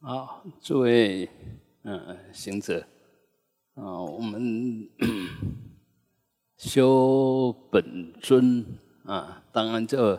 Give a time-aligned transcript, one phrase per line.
[0.00, 1.28] 啊，诸位，
[1.82, 2.80] 嗯，行者，
[3.74, 4.88] 啊，我们
[6.56, 8.64] 修本尊
[9.04, 10.18] 啊，当然就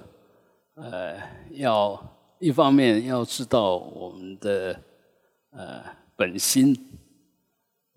[0.75, 1.17] 呃，
[1.53, 1.99] 要
[2.37, 4.79] 一方面要知道我们的
[5.49, 5.83] 呃
[6.15, 6.77] 本心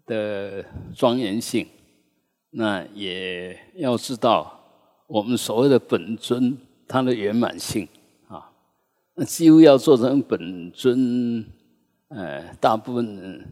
[0.07, 0.65] 的
[0.97, 1.67] 庄严性，
[2.49, 4.59] 那也要知道
[5.07, 6.57] 我们所谓的本尊
[6.89, 7.87] 它的圆满性
[8.29, 8.51] 啊，
[9.17, 11.45] 那几乎要做成本尊。
[12.17, 13.45] 呃，大部分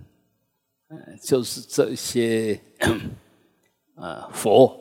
[0.86, 2.60] 呃就是这些
[3.98, 4.72] 呃佛，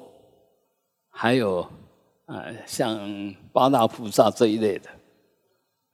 [1.09, 1.67] 还有
[2.27, 4.87] 呃像八大菩萨这一类的。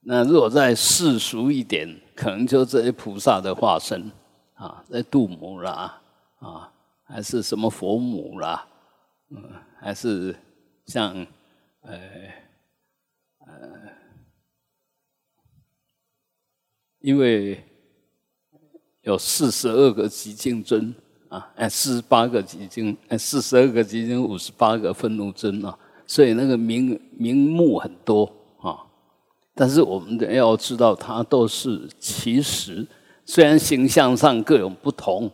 [0.01, 4.11] 那如果再世俗一点，可能就这些菩萨的化身
[4.55, 6.01] 啊，在度母啦
[6.39, 6.73] 啊，
[7.05, 8.67] 还是什么佛母啦，
[9.29, 10.35] 嗯，还是
[10.87, 11.25] 像
[11.83, 11.97] 呃
[13.39, 13.93] 呃，
[16.99, 17.63] 因为。
[19.07, 20.93] 有四十二个极静尊
[21.29, 25.73] 啊，哎，四十八个极静，哎，四十二个极静，五十八个愤怒尊啊，
[26.05, 28.75] 所以那个名名目很多啊。
[29.55, 32.85] 但是我们得要知道，它都是其实
[33.25, 35.31] 虽然形象上各有不同，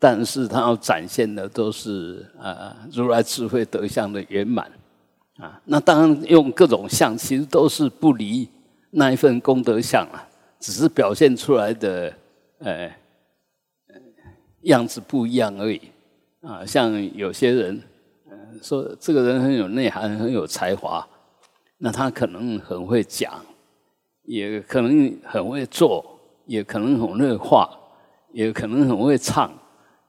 [0.00, 4.66] 但是它要展现的都是啊如来智慧德相的圆满
[5.36, 5.60] 啊。
[5.66, 8.48] 那当然用各种相，其实都是不离
[8.92, 10.26] 那一份功德相啊，
[10.58, 12.10] 只是表现出来的。
[12.58, 12.92] 呃，
[14.62, 15.80] 样子不一样而已
[16.40, 16.66] 啊。
[16.66, 17.80] 像有些人，
[18.60, 21.06] 说这个人很有内涵，很有才华，
[21.78, 23.40] 那他可能很会讲，
[24.24, 26.04] 也可能很会做，
[26.46, 27.70] 也可能很会画，
[28.32, 29.52] 也可能很会唱。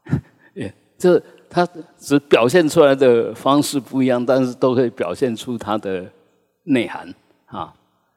[0.56, 6.12] 也这他只表现出来的方式不一样，但是都可以表现出他的
[6.64, 7.14] 内涵
[7.46, 7.74] 啊。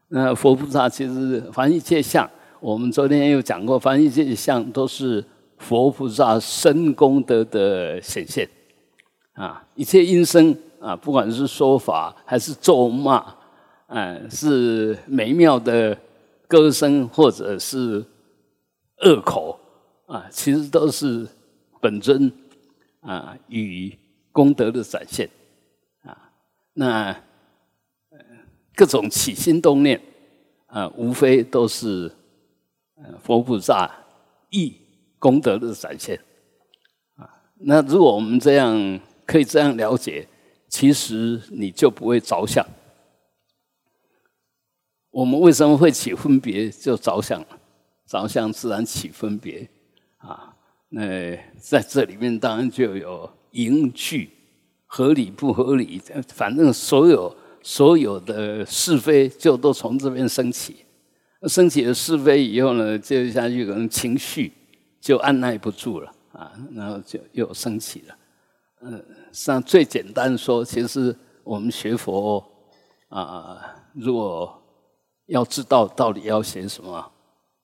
[0.08, 2.28] 那佛菩萨其实凡一切相。
[2.62, 5.24] 我们昨天有讲过，凡一切相都是
[5.58, 8.48] 佛菩萨深功德的显现
[9.32, 9.66] 啊！
[9.74, 13.34] 一切音声啊，不管是说法还是咒骂，
[13.88, 15.98] 嗯，是美妙的
[16.46, 18.04] 歌声或者是
[18.98, 19.58] 恶口
[20.06, 21.26] 啊，其实都是
[21.80, 22.30] 本尊
[23.00, 23.92] 啊与
[24.30, 25.28] 功德的展现
[26.04, 26.16] 啊。
[26.74, 27.20] 那
[28.76, 30.00] 各种起心动念
[30.68, 32.08] 啊，无非都是。
[33.22, 33.90] 佛菩萨
[34.50, 34.76] 意
[35.18, 36.18] 功德的展现
[37.16, 37.28] 啊，
[37.60, 40.26] 那如果我们这样可以这样了解，
[40.68, 42.66] 其实你就不会着相。
[45.10, 46.70] 我们为什么会起分别？
[46.70, 47.46] 就着相了，
[48.06, 49.68] 着相自然起分别
[50.18, 50.56] 啊。
[50.88, 51.02] 那
[51.58, 54.30] 在这里面当然就有迎去
[54.86, 60.84] 合理不合理，反正所有所有的是非就都从这边升起。
[61.48, 64.52] 升起了是非以后呢，接下去可能情绪
[65.00, 68.16] 就按耐不住了啊，然后就又升起了。
[68.82, 71.14] 嗯，上最简单说，其实
[71.44, 72.44] 我们学佛
[73.08, 73.60] 啊，
[73.94, 74.60] 如果
[75.26, 77.12] 要知道到底要学什么，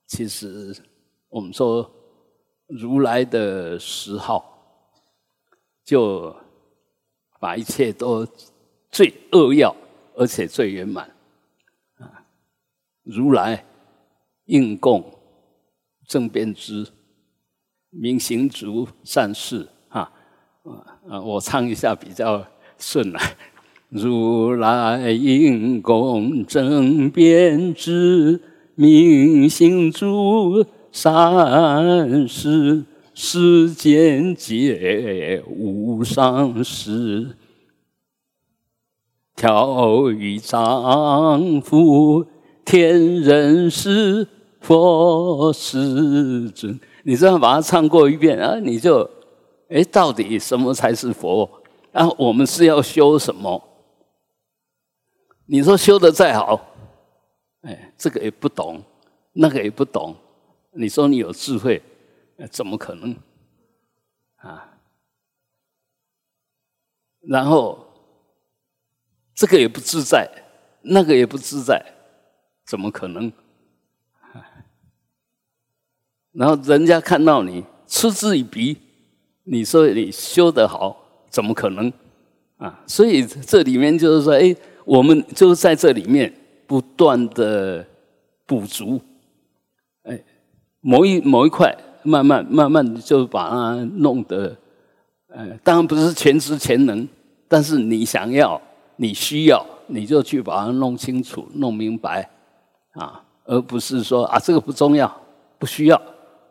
[0.06, 0.74] 其实
[1.28, 1.88] 我们说
[2.66, 4.44] 如来的十号，
[5.84, 6.34] 就
[7.40, 8.26] 把一切都
[8.90, 9.74] 最扼要，
[10.14, 11.10] 而且最圆满，
[13.08, 13.64] 如来。
[14.48, 15.04] 应供
[16.06, 16.86] 正遍知
[17.90, 20.10] 明行足善事啊
[21.06, 22.44] 啊我唱一下比较
[22.78, 23.20] 顺来。
[23.90, 28.40] 如来应供正遍知
[28.74, 37.36] 明行足善事，世间皆无上事。
[39.36, 42.26] 调御丈夫
[42.68, 44.28] 天人师。
[44.60, 49.08] 佛师尊，你这样把它唱过一遍啊，你就，
[49.70, 51.48] 哎，到底什么才是佛？
[51.92, 53.62] 啊，我们是要修什么？
[55.46, 56.60] 你说修的再好，
[57.62, 58.82] 哎，这个也不懂，
[59.32, 60.14] 那个也不懂。
[60.72, 61.80] 你说你有智慧，
[62.50, 63.16] 怎么可能？
[64.38, 64.76] 啊，
[67.20, 67.78] 然后
[69.34, 70.28] 这个也不自在，
[70.82, 71.80] 那个也不自在，
[72.68, 73.32] 怎么可能？
[76.32, 78.76] 然后人家看到你嗤之以鼻，
[79.44, 80.94] 你说你修得好，
[81.30, 81.90] 怎么可能
[82.58, 82.78] 啊？
[82.86, 84.54] 所以这里面就是说，哎，
[84.84, 86.30] 我们就是在这里面
[86.66, 87.86] 不断的
[88.44, 89.00] 补足，
[90.02, 90.22] 哎，
[90.80, 94.54] 某一某一块，慢慢慢慢就把它弄得，
[95.28, 97.08] 呃，当然不是全知全能，
[97.48, 98.60] 但是你想要，
[98.96, 102.28] 你需要，你就去把它弄清楚、弄明白，
[102.98, 105.10] 啊，而不是说啊，这个不重要。
[105.60, 106.00] 不需要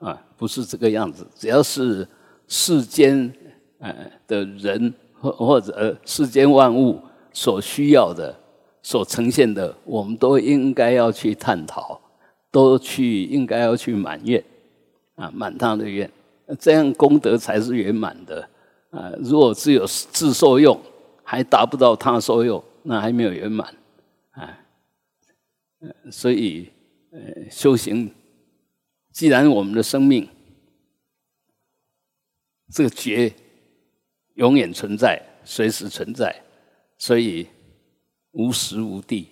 [0.01, 1.25] 啊，不是这个样子。
[1.33, 2.05] 只要是
[2.45, 3.33] 世间
[3.79, 3.95] 呃
[4.27, 6.99] 的人或或者世间万物
[7.31, 8.35] 所需要的、
[8.83, 11.97] 所呈现的，我们都应该要去探讨，
[12.51, 14.43] 都去应该要去满愿
[15.15, 16.11] 啊，满他的愿，
[16.59, 18.45] 这样功德才是圆满的
[18.91, 19.09] 啊。
[19.19, 20.77] 如果只有自受用，
[21.23, 23.73] 还达不到他受用，那还没有圆满。
[26.11, 26.71] 所以
[27.11, 28.13] 呃，修行。
[29.11, 30.27] 既然我们的生命
[32.71, 33.33] 这个觉
[34.35, 36.43] 永远存在，随时存在，
[36.97, 37.47] 所以
[38.31, 39.29] 无时无地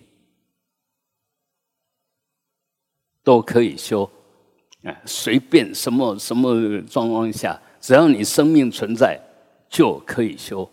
[3.22, 4.10] 都可以修。
[4.82, 9.20] 啊，随便什么什么状况下，只要你生命存在，
[9.68, 10.68] 就可以修，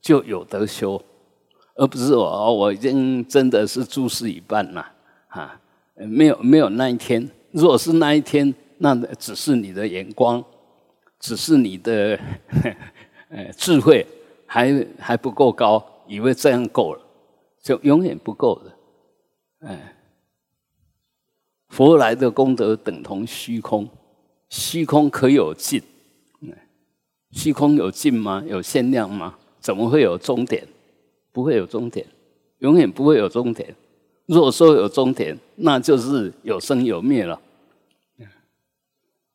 [0.00, 1.02] 就有得修，
[1.74, 4.94] 而不是我我已经真的是诸事已办了
[5.28, 5.60] 啊，
[5.94, 7.28] 没有没有那一天。
[7.52, 10.44] 如果是那一天，那只是你的眼光，
[11.18, 12.18] 只是你的
[13.30, 14.06] 呃智慧
[14.46, 17.02] 还还不够高，以为这样够了，
[17.62, 19.68] 就永远不够的。
[19.68, 19.96] 哎，
[21.68, 23.88] 佛来的功德等同虚空，
[24.48, 25.82] 虚空可有尽？
[27.32, 28.42] 虚空有尽吗？
[28.46, 29.36] 有限量吗？
[29.60, 30.66] 怎么会有终点？
[31.30, 32.06] 不会有终点，
[32.58, 33.74] 永远不会有终点。
[34.28, 37.40] 若说有终点，那就是有生有灭了。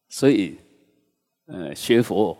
[0.07, 0.55] 所以，
[1.47, 2.37] 呃，学佛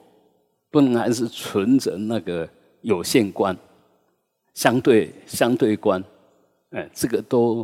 [0.69, 2.47] 不能还是存着那个
[2.81, 3.57] 有限观、
[4.53, 6.03] 相对相对观，
[6.69, 7.63] 哎，这个都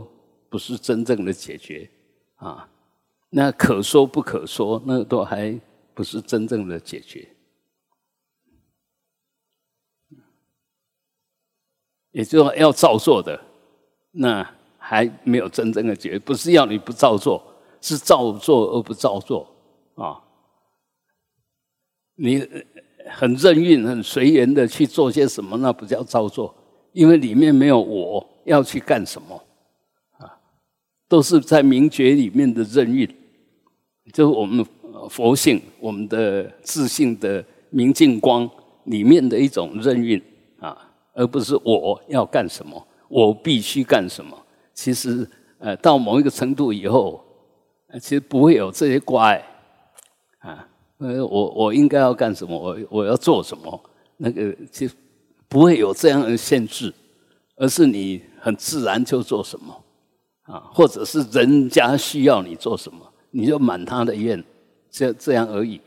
[0.50, 1.88] 不是真正的解决
[2.38, 2.68] 啊。
[3.30, 5.56] 那可说不可说，那都还
[5.94, 7.30] 不是真正的解决。
[12.10, 13.40] 也就说，要照做的，
[14.10, 14.56] 那
[14.90, 16.18] 还没有真正的解决。
[16.18, 17.40] 不是要你不照做，
[17.80, 19.48] 是照做而不照做。
[19.94, 20.20] 啊，
[22.16, 22.44] 你
[23.08, 26.56] 很任运、很随缘的去做些什么，那不叫照做，
[26.92, 29.40] 因为里面没有我要去干什么
[30.18, 30.26] 啊，
[31.08, 33.08] 都是在明觉里面的任运，
[34.12, 34.66] 就是我们
[35.08, 38.50] 佛性、我们的自信的明净光
[38.86, 40.20] 里面的一种任运
[40.60, 40.76] 啊，
[41.14, 44.36] 而不是我要干什么，我必须干什么。
[44.82, 45.28] 其实，
[45.58, 47.22] 呃，到某一个程度以后，
[47.96, 49.46] 其实不会有这些挂碍。
[50.40, 50.66] 啊，
[51.00, 52.58] 呃，我我应该要干什么？
[52.58, 53.78] 我我要做什么？
[54.16, 54.94] 那个其实
[55.50, 56.94] 不会有这样的限制，
[57.58, 59.84] 而是你很自然就做什么
[60.44, 63.00] 啊，或者是人家需要你做什么，
[63.32, 64.42] 你就满他的愿，
[64.90, 65.82] 这这样而已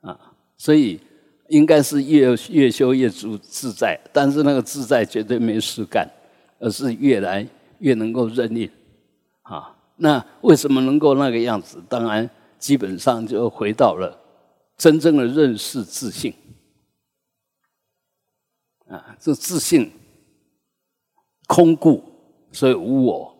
[0.00, 0.16] 啊。
[0.56, 1.00] 所以
[1.48, 6.08] 应该是越越修越自自在，但是那个自在绝对没事干，
[6.60, 7.44] 而是越来
[7.78, 8.70] 越能够认命
[9.42, 9.76] 啊。
[9.96, 11.82] 那为什么能够那个样子？
[11.88, 12.28] 当然。
[12.58, 14.20] 基本上就回到了
[14.76, 16.34] 真正的认识自信
[18.88, 19.92] 啊，这自信
[21.46, 22.02] 空故，
[22.50, 23.32] 所以无我；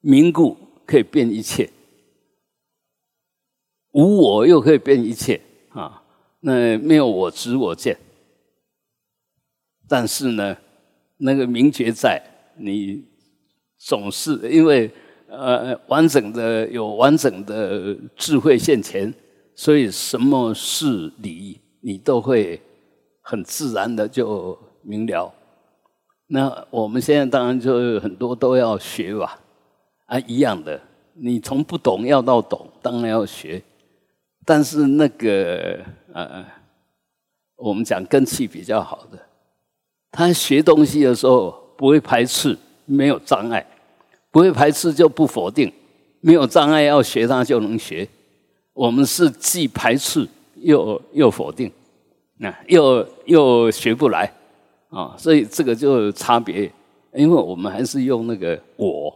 [0.00, 1.70] 明故可以变一切，
[3.92, 6.02] 无我又可以变一切啊。
[6.40, 7.96] 那没有我执我见，
[9.86, 10.56] 但是呢，
[11.18, 12.20] 那个明觉在
[12.56, 13.04] 你
[13.86, 14.90] 总是因为。
[15.34, 19.10] 呃，完整的有完整的智慧现前，
[19.54, 22.60] 所以什么事理你都会
[23.22, 25.32] 很自然的就明了。
[26.26, 29.40] 那我们现在当然就很多都要学吧，
[30.04, 30.78] 啊，一样的，
[31.14, 33.62] 你从不懂要到懂，当然要学。
[34.44, 35.78] 但是那个
[36.12, 36.44] 呃，
[37.56, 39.18] 我们讲根气比较好的，
[40.10, 43.66] 他学东西的时候不会排斥，没有障碍。
[44.32, 45.72] 不会排斥就不否定，
[46.20, 48.08] 没有障碍要学它就能学。
[48.72, 51.70] 我们是既排斥又又否定，
[52.38, 54.32] 那又又学不来
[54.88, 56.72] 啊，所以这个就差别。
[57.14, 59.14] 因为我们还是用那个我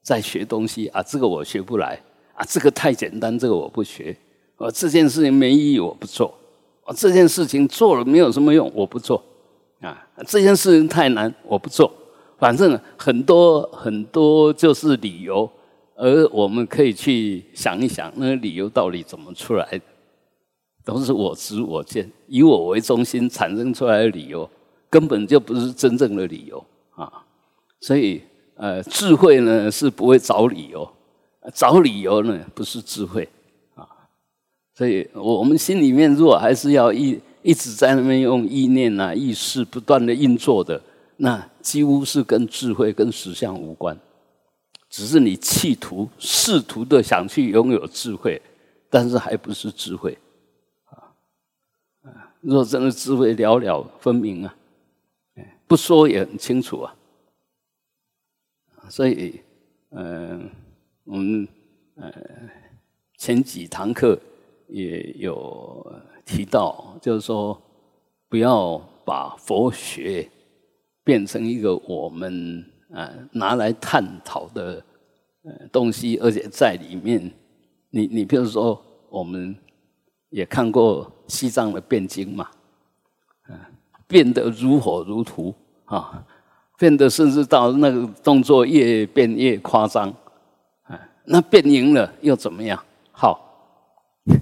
[0.00, 2.00] 在学东西啊，这个我学不来
[2.34, 4.16] 啊，这个太简单，这个我不学。
[4.58, 6.32] 啊，这件事情没意义，我不做。
[6.84, 9.20] 啊，这件事情做了没有什么用，我不做。
[9.80, 11.92] 啊，这件事情太难，我不做。
[12.42, 15.48] 反正很多很多就是理由，
[15.94, 19.80] 而我们可以去想一想，那个理由到底怎么出来的？
[20.84, 24.50] 都是我知我见，以我为中心产生出来的理由，
[24.90, 26.58] 根本就不是真正的理由
[26.96, 27.22] 啊！
[27.80, 28.20] 所以，
[28.56, 30.90] 呃，智慧呢是不会找理由，
[31.54, 33.28] 找理由呢不是智慧
[33.76, 33.86] 啊！
[34.74, 40.82] 所以我们心里面如果还是要一一直在那边用意念啊、意识不断的运作的。
[41.24, 43.96] 那几乎是跟智慧、跟实相无关，
[44.90, 48.42] 只是你企图、试图的想去拥有智慧，
[48.90, 50.18] 但是还不是智慧
[50.86, 51.14] 啊。
[52.40, 54.52] 若真的智慧了了分明啊，
[55.68, 56.92] 不说也很清楚啊。
[58.88, 59.40] 所以，
[59.90, 60.50] 嗯，
[61.04, 61.46] 我们
[61.94, 62.12] 呃
[63.16, 64.18] 前几堂课
[64.66, 67.56] 也有提到，就是说
[68.28, 70.28] 不要把佛学
[71.04, 74.84] 变成一个我们啊拿来探讨的
[75.44, 77.30] 呃东西，而且在里面，
[77.90, 78.80] 你你比如说，
[79.10, 79.56] 我们
[80.30, 82.48] 也看过西藏的辩经嘛，
[83.48, 83.58] 嗯，
[84.06, 85.54] 变得如火如荼
[85.84, 86.24] 啊。
[86.78, 90.12] 变得甚至到那个动作越变越夸张，
[90.82, 92.82] 啊，那变赢了又怎么样？
[93.12, 93.78] 好，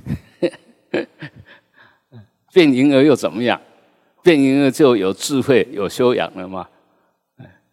[2.50, 3.60] 变赢了又怎么样？
[4.22, 6.68] 变音了就有智慧、有修养了吗？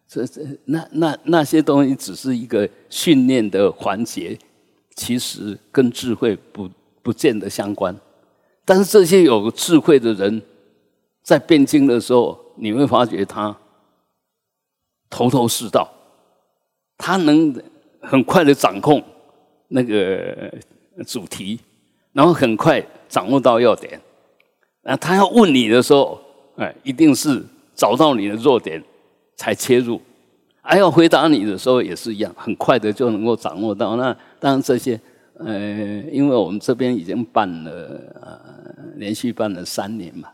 [0.06, 4.38] 这这那那那些东西只是一个训练的环节，
[4.94, 6.68] 其实跟智慧不
[7.02, 7.94] 不见得相关。
[8.64, 10.40] 但是这些有智慧的人，
[11.22, 13.54] 在辩经的时候，你会发觉他。
[15.10, 15.90] 头头是道，
[16.98, 17.54] 他能
[18.02, 19.02] 很快的掌控
[19.68, 20.52] 那个
[21.06, 21.58] 主题，
[22.12, 23.98] 然后很快掌握到要点。
[24.82, 26.20] 那他要问你的时候，
[26.58, 27.42] 哎，一定是
[27.74, 28.82] 找到你的弱点
[29.36, 30.00] 才切入；，
[30.60, 33.96] 还要回答你的时候也是一样，很快的就能够掌握到。
[33.96, 35.00] 那当然这些，
[35.38, 37.70] 呃，因为我们这边已经办了
[38.20, 38.40] 呃
[38.96, 40.28] 连续办了三年嘛，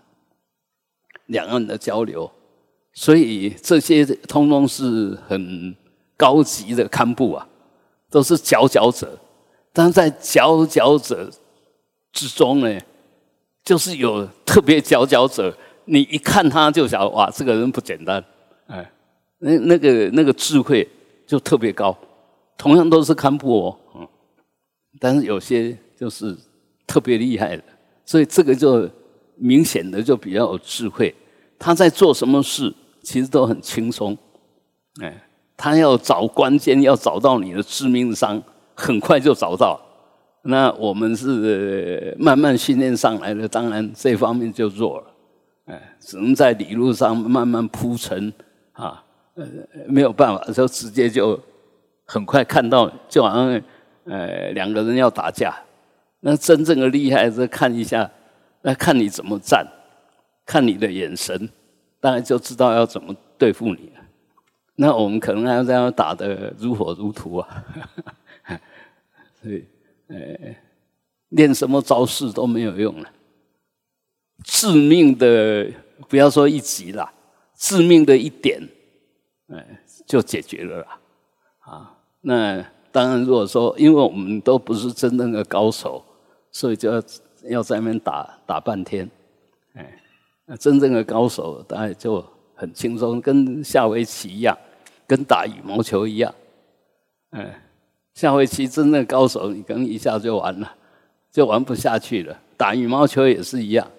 [1.27, 2.31] 两岸的交流。
[2.95, 5.75] 所以这些通通是很
[6.17, 7.47] 高级的堪布啊，
[8.09, 9.19] 都是佼佼者。
[9.73, 11.29] 但在佼佼者
[12.13, 12.81] 之中呢，
[13.65, 15.53] 就是有特别佼佼者，
[15.85, 18.25] 你一看他就晓得哇，这个人不简单，
[18.67, 18.91] 哎，
[19.39, 20.89] 那那个那个智慧
[21.27, 21.97] 就特别高。
[22.57, 24.09] 同样都是堪布哦，嗯，
[25.01, 26.37] 但是有些就是
[26.87, 27.63] 特别厉害的，
[28.07, 28.89] 所以这个就
[29.37, 31.13] 明显的就比较有智慧。
[31.59, 32.73] 他在做什么事？
[33.03, 34.17] 其实都很轻松，
[35.03, 35.27] 哎，
[35.57, 38.43] 他要找关键，要找到你的致命伤，
[38.75, 39.81] 很快就找到。
[40.43, 45.07] 那我们是慢慢训练上来的，当然这方面就弱了，
[45.67, 48.33] 哎，只能在理路上慢慢铺陈
[48.73, 49.05] 啊，
[49.35, 49.47] 呃，
[49.87, 51.39] 没有办法，就直接就
[52.05, 53.63] 很快看到，就好像
[54.05, 55.55] 呃两个人要打架，
[56.21, 58.11] 那真正的厉害是看一下，
[58.63, 59.67] 那看你怎么站，
[60.45, 61.49] 看你的眼神。
[62.01, 64.03] 当然就知道要怎么对付你了。
[64.75, 67.65] 那我们可能还要这样打得如火如荼啊！
[69.41, 69.65] 所以，
[70.09, 70.17] 呃，
[71.31, 73.09] 练什么招式都没有用了。
[74.45, 75.69] 致命的，
[76.09, 77.13] 不要说一级啦，
[77.57, 78.61] 致命的一点，
[79.49, 81.01] 哎，就解决了啦。
[81.61, 86.05] 啊，那当然，如果说，因为我们都不是真正的高手，
[86.53, 87.03] 所以就要
[87.49, 89.11] 要在那边打打半天，
[89.73, 90.01] 哎。
[90.47, 92.23] 那真正的高手，当然就
[92.55, 94.55] 很轻松，跟下围棋一样，
[95.07, 96.35] 跟打羽毛球一样。
[97.31, 97.51] 嗯，
[98.13, 100.71] 下围棋真正高手，你可能一下就完了，
[101.33, 102.39] 就玩不下去了。
[102.59, 103.91] 打羽毛球也是一样。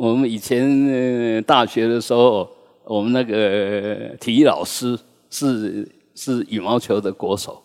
[0.00, 2.48] 我们以前大学的时候，
[2.84, 7.62] 我们那个体育老师是是羽毛球的国手。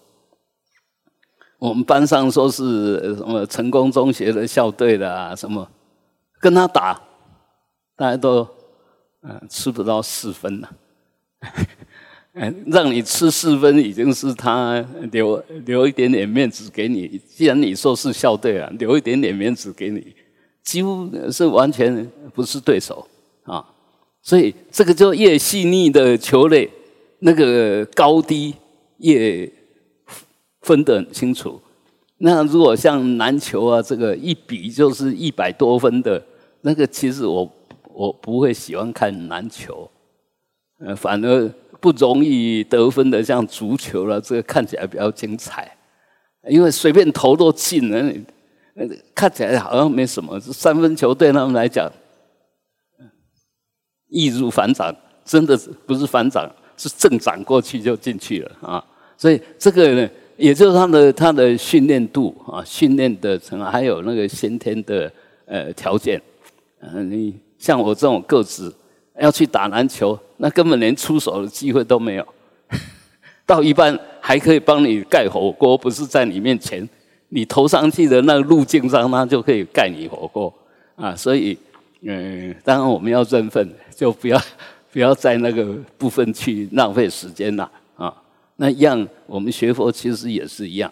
[1.58, 5.66] 我们班上说是什么成功中学的校队的啊，什么
[6.42, 7.02] 跟他打。
[7.96, 8.46] 大家都
[9.22, 10.70] 嗯吃不到四分了，
[12.34, 17.18] 嗯， 让你吃四分已经是他留留一点点面子给你。
[17.30, 20.14] 既然你说是校队啊，留一点点面子给你，
[20.66, 23.08] 几乎是完全不是对手
[23.44, 23.66] 啊。
[24.22, 26.70] 所以这个就越细腻的球类，
[27.20, 28.54] 那个高低
[28.98, 29.50] 越
[30.62, 31.62] 分得很清楚。
[32.18, 36.22] 那如果像篮球啊，这个一比就是一百多分的，
[36.60, 37.50] 那个其实我。
[37.98, 39.90] 我不会喜欢看篮球，
[40.86, 45.78] 呃，反而不容易得分的，像足球了，这个看起来比较精彩，
[46.50, 48.14] 因为随便投都进了，
[49.14, 50.40] 看起来好像没什么。
[50.40, 51.92] 三分球对他们来讲，
[54.10, 58.86] 易如反掌，真的是不是反掌，是正掌过去就进去了啊！
[59.18, 65.12] 所以这个呢，也就是他的他的训练度啊，训练的成还有那个先天的
[65.46, 66.22] 呃条件，
[66.80, 67.40] 嗯，你。
[67.58, 68.72] 像我这种个子
[69.18, 72.28] 要去打篮球，那根本连出手的机会都没有。
[73.48, 76.88] 到一半还可以帮你盖火锅，不是在你面前，
[77.30, 80.54] 你投上去的那个路径上，它就可以盖你火锅
[80.96, 81.16] 啊。
[81.16, 81.58] 所以，
[82.02, 84.42] 嗯，当然我们要认份，就不要
[84.92, 85.66] 不要在那个
[85.98, 88.14] 部分去浪费时间了啊。
[88.58, 90.92] 那一样，我们学佛其实也是一样。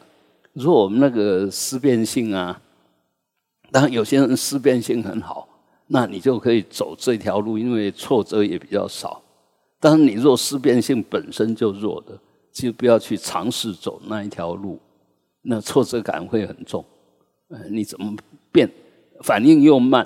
[0.53, 2.59] 如果我们那个思辨性啊，
[3.71, 5.47] 当然有些人思辨性很好，
[5.87, 9.21] 那你就可以走这条路，因为挫折也比较少。
[9.79, 12.17] 但是你若思辨性本身就弱的，
[12.51, 14.79] 就不要去尝试走那一条路，
[15.43, 16.83] 那挫折感会很重。
[17.49, 18.15] 呃，你怎么
[18.51, 18.69] 变？
[19.21, 20.05] 反应又慢，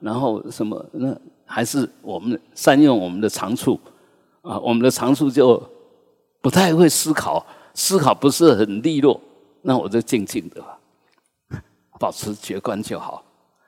[0.00, 0.84] 然后什么？
[0.92, 1.16] 那
[1.46, 3.78] 还是我们善用我们的长处
[4.42, 5.62] 啊，我们的长处就
[6.42, 9.18] 不太会思考，思考不是很利落，
[9.62, 10.78] 那我就静静的吧，
[11.98, 13.24] 保持觉观就好。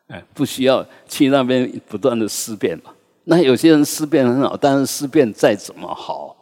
[0.09, 2.93] 哎，不需要去那边不断的思辨嘛。
[3.25, 6.37] 那有些人思辨很好，但是思辨再怎么好，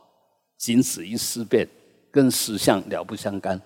[0.57, 1.69] 仅止于思辨，
[2.11, 3.61] 跟实相了不相干。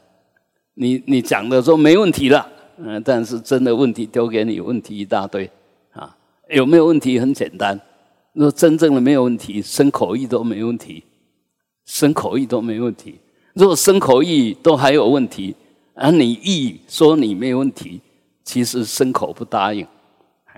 [0.74, 2.46] 你你讲的说没问题了，
[2.78, 5.50] 嗯，但是真的问题丢给你，问题一大堆
[5.92, 6.16] 啊。
[6.48, 7.78] 有没有问题很简单，
[8.32, 11.02] 若真正的没有问题，生口意都没问题，
[11.84, 13.18] 生口意都没问题。
[13.54, 15.54] 若生口意都还有问题，
[15.94, 18.00] 而你意说你没问题，
[18.44, 19.86] 其实生口不答应。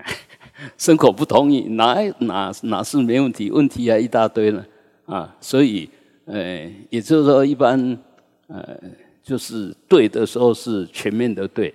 [0.79, 3.51] 牲口不同意，哪哪哪是没问题？
[3.51, 4.65] 问题还一大堆呢，
[5.05, 5.89] 啊，所以，
[6.25, 7.97] 呃，也就是说，一般，
[8.47, 8.79] 呃，
[9.25, 11.73] 就是对的时候是全面的对，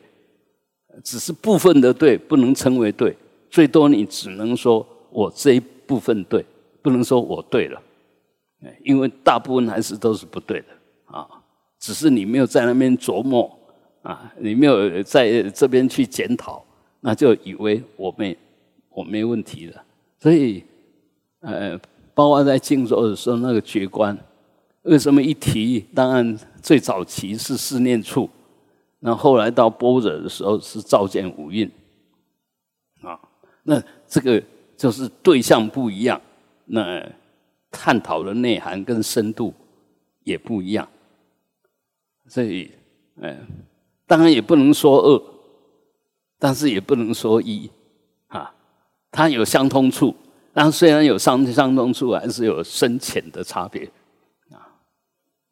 [1.02, 3.14] 只是部分的对不能称为对，
[3.50, 6.42] 最多你只能说我这一部分对，
[6.80, 7.82] 不能说我对了，
[8.84, 10.66] 因为大部分还是都是不对的，
[11.06, 11.28] 啊，
[11.80, 13.50] 只是你没有在那边琢磨，
[14.02, 16.64] 啊，你没有在这边去检讨，
[17.00, 18.36] 那就以为我没。
[18.92, 19.84] 我没问题了，
[20.18, 20.64] 所以，
[21.42, 21.78] 呃，
[22.12, 24.18] 包括在静坐的时候，那个觉观，
[24.82, 25.80] 为什么一提？
[25.94, 28.28] 当然，最早期是思念处，
[29.00, 31.70] 那后来到般若的时候是照见五蕴，
[33.02, 33.20] 啊，
[33.64, 34.42] 那这个
[34.76, 36.20] 就是对象不一样，
[36.64, 37.06] 那
[37.70, 39.52] 探讨的内涵跟深度
[40.24, 40.88] 也不一样，
[42.26, 42.70] 所以，
[43.20, 43.38] 哎，
[44.06, 45.22] 当然也不能说二，
[46.38, 47.70] 但是也不能说一。
[48.28, 48.54] 啊
[49.12, 50.14] 它有相通处，
[50.52, 53.90] 但虽然有相相通处，还是有深浅的差别。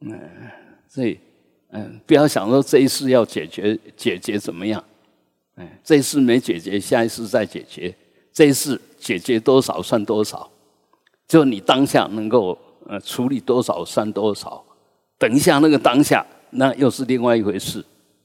[0.01, 0.19] 嗯，
[0.89, 1.19] 所以
[1.71, 4.83] 嗯，不要想说这一世要解决解决怎么样，
[5.57, 7.95] 哎，这一世没解决，下一世再解决。
[8.33, 10.51] 这一世解决多少算多少，
[11.27, 12.57] 就你当下能够
[12.87, 14.65] 呃处理多少算多少。
[15.19, 17.85] 等一下那个当下，那又是另外一回事。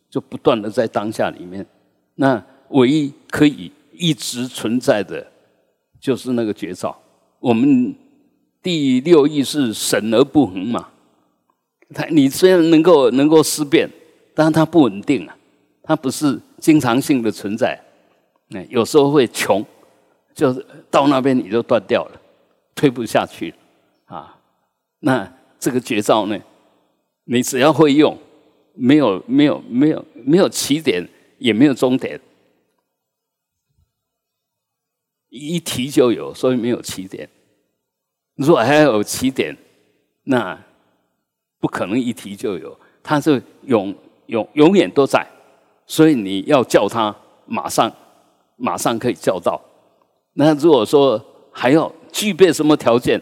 [0.09, 1.65] 就不断的在当下里面，
[2.15, 3.71] 那唯一可以。
[3.95, 5.23] 一直存在的，
[5.99, 6.99] 就是那个绝招。
[7.39, 7.93] 我们
[8.59, 10.89] 第六意是审而不恒嘛。
[11.93, 13.89] 它你虽然能够能够思辨，
[14.33, 15.37] 但是它不稳定啊，
[15.83, 17.79] 它不是经常性的存在。
[18.49, 19.65] 那，有时候会穷，
[20.33, 22.21] 就是到那边你就断掉了，
[22.75, 23.53] 推不下去
[24.05, 24.37] 啊。
[24.99, 26.37] 那这个绝招呢，
[27.25, 28.17] 你只要会用，
[28.73, 32.19] 没有没有没有没有起点，也没有终点。
[35.29, 37.27] 一提就有，所以没有起点。
[38.35, 39.57] 如果还有起点，
[40.23, 40.59] 那
[41.63, 42.77] 不可能一提就有。
[43.01, 43.95] 它是永
[44.25, 45.25] 永永远都在，
[45.87, 47.89] 所以你要叫他，马上
[48.57, 49.61] 马上可以叫到。
[50.33, 51.23] 那如果说
[51.53, 53.21] 还要具备什么条件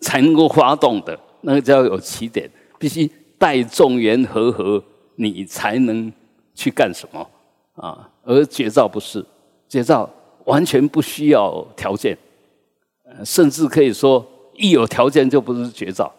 [0.00, 4.82] 才能够发动的，那个叫有起点，必须带众缘和合，
[5.14, 6.12] 你才能
[6.56, 7.24] 去干什么
[7.76, 8.10] 啊？
[8.24, 9.24] 而绝招不是
[9.68, 10.10] 绝招。
[10.46, 12.16] 完全不需要条件，
[13.24, 16.12] 甚至可以说一有条件就不是绝招。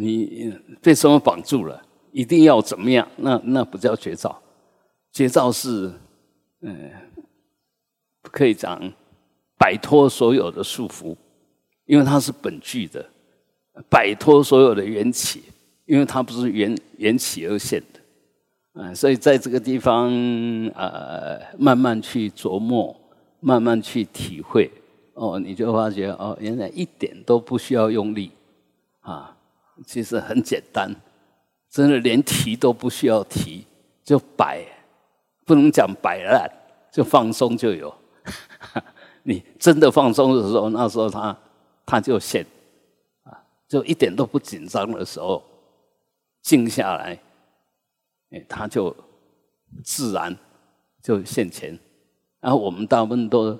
[0.00, 1.82] 你被什么绑住了？
[2.12, 3.06] 一定要怎么样？
[3.16, 4.40] 那那不叫绝招，
[5.12, 5.92] 绝招是
[6.60, 6.90] 嗯，
[8.22, 8.80] 可以讲
[9.58, 11.16] 摆脱所有的束缚，
[11.84, 13.02] 因为它是本具的；
[13.90, 15.42] 摆脱所有的缘起，
[15.84, 18.00] 因为它不是缘缘起而现的。
[18.74, 20.10] 嗯，所以在这个地方，
[20.74, 22.94] 呃，慢慢去琢磨，
[23.40, 24.70] 慢慢去体会，
[25.14, 28.30] 哦，你就发觉哦，原来一点都不需要用力，
[29.00, 29.36] 啊，
[29.86, 30.94] 其实很简单，
[31.70, 33.64] 真的连提都不需要提，
[34.04, 34.64] 就摆，
[35.44, 36.50] 不能讲摆烂，
[36.90, 37.94] 就放松就有。
[39.24, 41.36] 你真的放松的时候，那时候他
[41.84, 42.44] 他就现，
[43.24, 45.42] 啊，就一点都不紧张的时候，
[46.42, 47.18] 静下来。
[48.30, 48.94] 哎，他就
[49.82, 50.36] 自然
[51.02, 51.78] 就现前，
[52.40, 53.58] 然后我们大部分都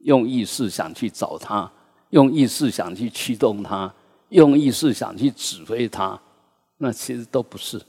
[0.00, 1.70] 用意识想去找他，
[2.10, 3.92] 用意识想去驱动他，
[4.30, 6.20] 用意识想去指挥他，
[6.76, 7.80] 那其实都不是。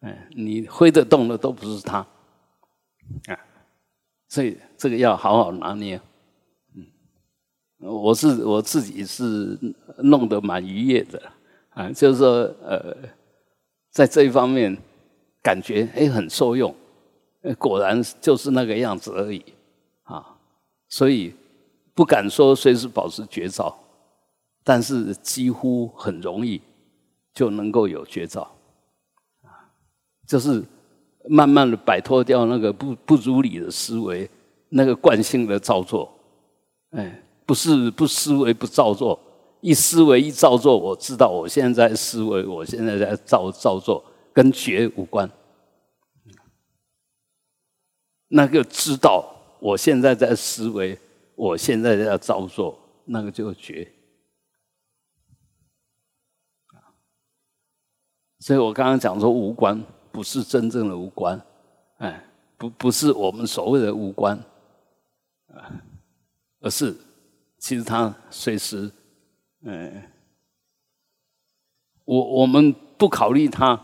[0.00, 1.98] 哎，你挥得动的都不是他，
[3.26, 3.38] 啊，
[4.28, 6.00] 所以这个要好好拿捏。
[6.74, 6.86] 嗯，
[7.80, 9.58] 我是我自己是
[9.98, 11.22] 弄得蛮愉悦的，
[11.70, 12.28] 啊，就是说
[12.62, 12.96] 呃，
[13.90, 14.76] 在这一方面。
[15.44, 16.72] 感觉哎很受用
[17.58, 19.44] 果然就是那个样子而已
[20.04, 20.38] 啊。
[20.88, 21.34] 所以
[21.94, 23.76] 不敢说随时保持绝招，
[24.64, 26.60] 但是几乎很容易
[27.34, 28.42] 就能够有绝招
[29.42, 29.70] 啊，
[30.26, 30.62] 就是
[31.28, 34.28] 慢慢的摆脱掉那个不不如理的思维，
[34.68, 36.12] 那个惯性的造作，
[36.90, 39.18] 哎，不是不思维不造作。
[39.60, 45.30] 一思维一造作，我知道我现在思维，我现在在造造作，跟觉无关。
[48.26, 50.98] 那个知道我现在在思维，
[51.36, 53.86] 我现在在造作，那个就觉。
[58.42, 61.40] 所以我刚刚讲说无关，不是真正的无关，
[61.98, 62.24] 哎，
[62.58, 64.36] 不不是我们所谓的无关，
[65.54, 65.70] 啊，
[66.60, 66.92] 而是
[67.56, 68.90] 其实它随时。
[69.60, 70.02] 嗯，
[72.04, 73.80] 我我们不考虑它，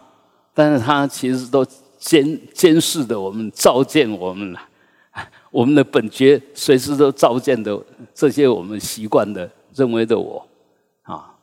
[0.53, 1.65] 但是它其实都
[1.97, 4.61] 监监视的我们，照见我们了。
[5.53, 7.81] 我们的本觉随时都照见的
[8.13, 10.45] 这些我们习惯的认为的我
[11.03, 11.39] 啊。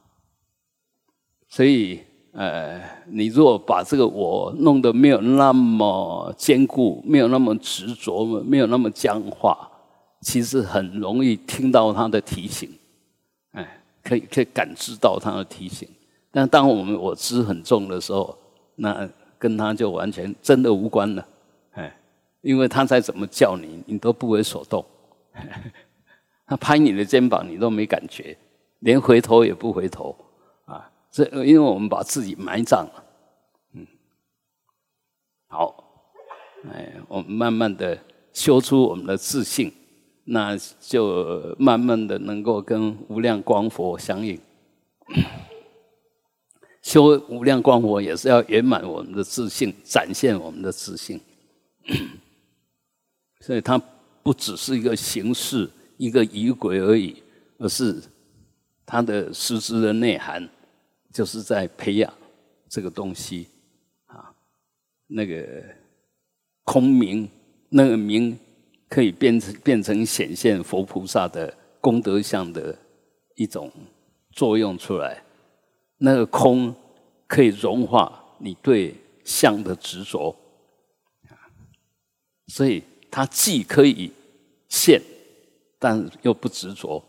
[1.48, 2.04] 所以，
[2.36, 9.58] 呃，你若把这个我弄得没有那么坚固，没有那么执着，没有那么僵化，
[10.22, 12.70] 其实很容易听到他的提醒。
[13.52, 15.88] 哎可以可以感知到他的提醒，
[16.30, 18.38] 但当我们我知很重的时候，
[18.76, 21.26] 那跟他就完全真的无关了，
[21.72, 21.96] 哎，
[22.42, 24.86] 因为他再怎么叫你，你都不为所动，
[26.46, 28.38] 他拍你的肩膀，你都没感觉，
[28.80, 30.16] 连回头也不回头，
[31.16, 33.04] 这因为我们把自己埋葬了，
[33.74, 33.88] 嗯，
[35.48, 36.12] 好，
[36.70, 37.98] 哎，我们慢慢的
[38.34, 39.72] 修出我们的自信。
[40.28, 44.42] 那就慢慢的能够跟无量光佛相应，
[46.82, 51.22] 修无量光佛也是要圆满我们的自信，展现我们的自信，
[53.42, 53.80] 所以它
[54.24, 57.22] 不只是一个形式、一个仪轨而已，
[57.60, 58.02] 而是
[58.84, 60.50] 它的实质的内涵，
[61.16, 62.14] 就是在培养
[62.68, 63.48] 这个东西
[64.08, 64.36] 啊，
[65.08, 65.64] 那个
[66.66, 67.30] 空明，
[67.70, 68.38] 那个明。
[68.88, 71.52] 可以变成变成显现佛菩萨的
[71.82, 72.74] 功德相的
[73.36, 73.70] 一种
[74.32, 75.24] 作用出来，
[75.98, 76.74] 那个空
[77.26, 80.34] 可以融化你对相的执着，
[82.48, 84.12] 所以它既可以
[84.70, 85.02] 现，
[85.80, 87.04] 但又不执着，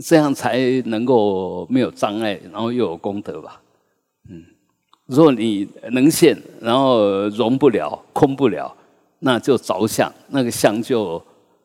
[0.00, 3.60] 这样才能够没有障碍，然后又有功德吧。
[4.30, 4.44] 嗯，
[5.06, 8.74] 如果你能现，然后融不了，空不了。
[9.24, 11.22] 那就着相，那个相就，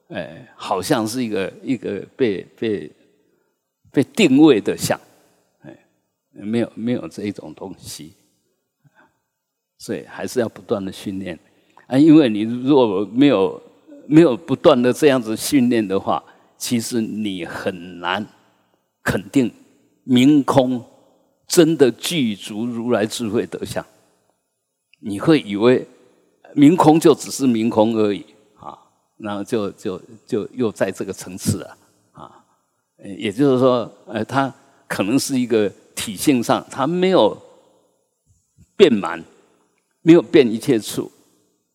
[0.09, 2.91] 哎，好像是一个一个被被
[3.91, 4.99] 被定位的相，
[5.61, 5.75] 哎，
[6.33, 8.13] 没有没有这一种东西，
[9.79, 11.39] 所以还是要不断的训练
[11.87, 13.59] 啊，因为你如果没有
[14.05, 16.23] 没有不断的这样子训练的话，
[16.57, 18.25] 其实你很难
[19.03, 19.51] 肯定
[20.03, 20.83] 明空
[21.47, 23.85] 真的具足如来智慧德相，
[24.99, 25.87] 你会以为。
[26.53, 28.75] 明空就只是明空而已啊，
[29.17, 31.77] 然后就就就又在这个层次了
[32.13, 32.43] 啊，
[33.19, 34.51] 也就是说，呃，它
[34.87, 37.37] 可能是一个体性上，它没有
[38.75, 39.23] 变满，
[40.01, 41.11] 没有变一切处，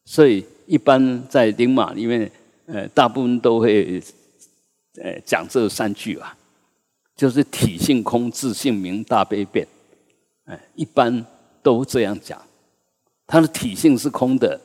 [0.04, 2.32] 所以一般在灵马里面，
[2.66, 4.02] 呃，大部分都会
[5.00, 6.36] 呃讲这三句啊，
[7.16, 9.66] 就是体性空，自性明，大悲变，
[10.44, 11.24] 哎，一般
[11.62, 12.40] 都这样讲，
[13.26, 14.60] 它的体性是空的。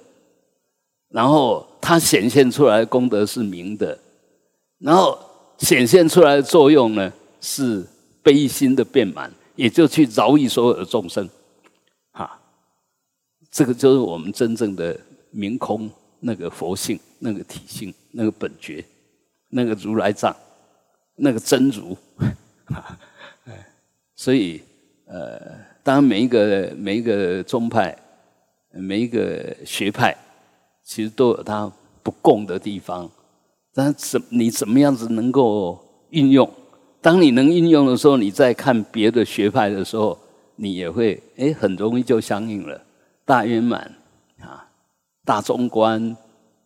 [1.09, 3.97] 然后它显现出来功德是明的，
[4.79, 5.17] 然后
[5.57, 7.81] 显现出来的作用呢是
[8.21, 11.29] 悲心的变满，也就去饶益所有的众生，
[12.11, 12.37] 哈，
[13.49, 14.99] 这个就是我们真正的
[15.31, 18.83] 明空那个佛性、那个体性、那个本觉、
[19.49, 20.35] 那个如来藏、
[21.15, 21.97] 那个真如，
[24.15, 24.61] 所以
[25.05, 25.39] 呃，
[25.83, 27.97] 当然每一个每一个宗派、
[28.71, 30.15] 每一个学派。
[30.89, 31.69] 其实都有它
[32.01, 33.11] 不共的地方，
[33.73, 35.77] 但怎你怎么样子能够
[36.11, 36.49] 运用？
[37.01, 40.17] 当你能运用的时候，你再看别的学派的时候，
[40.55, 42.81] 你也会哎很容易就相应了。
[43.25, 43.93] 大圆满
[44.39, 44.65] 啊，
[45.25, 46.15] 大中观，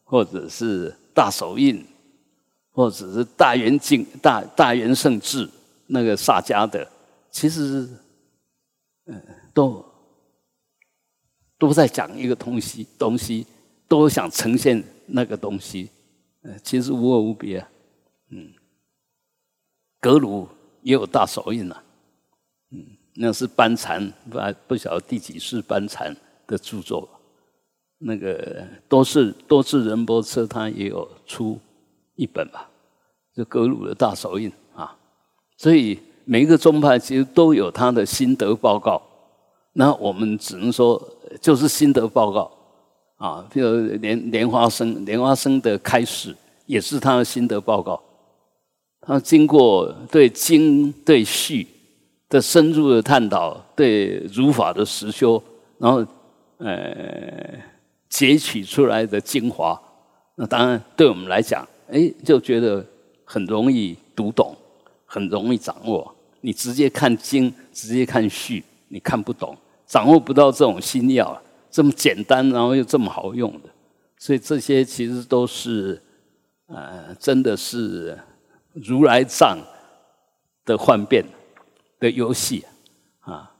[0.03, 1.83] 或者是大手印，
[2.71, 5.49] 或者是大圆镜、大大圆圣智，
[5.87, 6.87] 那个萨迦的，
[7.29, 7.89] 其实
[9.05, 9.21] 嗯
[9.53, 9.85] 都
[11.57, 13.45] 都在讲一个东西东西。
[13.91, 15.89] 都想呈现那个东西，
[16.43, 17.59] 呃，其实无二无别，
[18.29, 18.53] 嗯，
[19.99, 20.47] 格鲁
[20.81, 21.75] 也有大手印呐，
[22.69, 26.15] 嗯，那是班禅不不晓得第几世班禅
[26.47, 27.09] 的著作，
[27.97, 31.59] 那个多次多次仁波切他也有出
[32.21, 32.69] 一本吧，
[33.35, 34.95] 就格鲁的大手印啊。
[35.57, 39.01] 所以每一个宗派其实都有他的心得报告，
[39.73, 41.01] 那我们只能说
[41.41, 42.51] 就是心得报告
[43.17, 43.45] 啊。
[43.51, 48.01] 比如莲莲花生莲花生的开始也是他的心得报告，
[49.01, 51.67] 他经过对经对序。
[52.31, 55.43] 的深入的探讨，对儒法的实修，
[55.77, 55.97] 然后
[56.59, 57.59] 呃
[58.07, 59.77] 截取出来的精华，
[60.35, 62.85] 那当然对我们来讲，哎就觉得
[63.23, 64.55] 很容易读懂，
[65.05, 66.13] 很容易掌握。
[66.41, 73.69] 你直接看经，直接看序，你看不懂，掌握不到这种心要，这么简单，然后又这么好用的。
[74.17, 76.01] 所以这些其实都是
[76.67, 78.17] 呃，真的是
[78.73, 79.59] 如来藏
[80.65, 81.23] 的幻变。
[82.01, 82.65] 的游戏
[83.19, 83.53] 啊，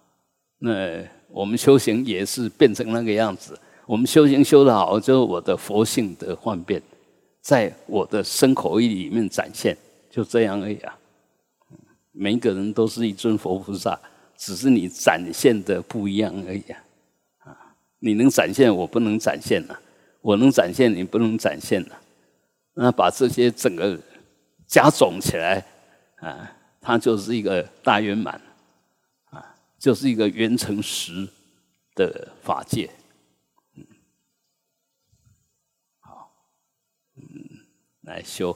[0.57, 0.71] 那
[1.29, 3.55] 我们修行也是变成那个样子。
[3.85, 6.81] 我们修行修得好，就是我的佛性的幻变，
[7.41, 9.77] 在我的身口意里面展现，
[10.09, 10.97] 就这样而已啊。
[12.11, 13.99] 每一个人都是一尊佛菩萨，
[14.37, 16.61] 只是你展现的不一样而已
[17.39, 17.75] 啊。
[17.99, 19.75] 你能展现，我不能展现呐；
[20.21, 21.95] 我能展现，你不能展现呐。
[22.73, 23.99] 那把这些整个
[24.67, 25.65] 加总起来
[26.17, 26.57] 啊。
[26.83, 28.41] 它就是一个大圆满，
[29.29, 31.29] 啊，就是一个圆成实
[31.93, 32.89] 的法界，
[33.75, 33.85] 嗯，
[35.99, 36.33] 好，
[37.17, 37.21] 嗯，
[38.11, 38.53] 来修。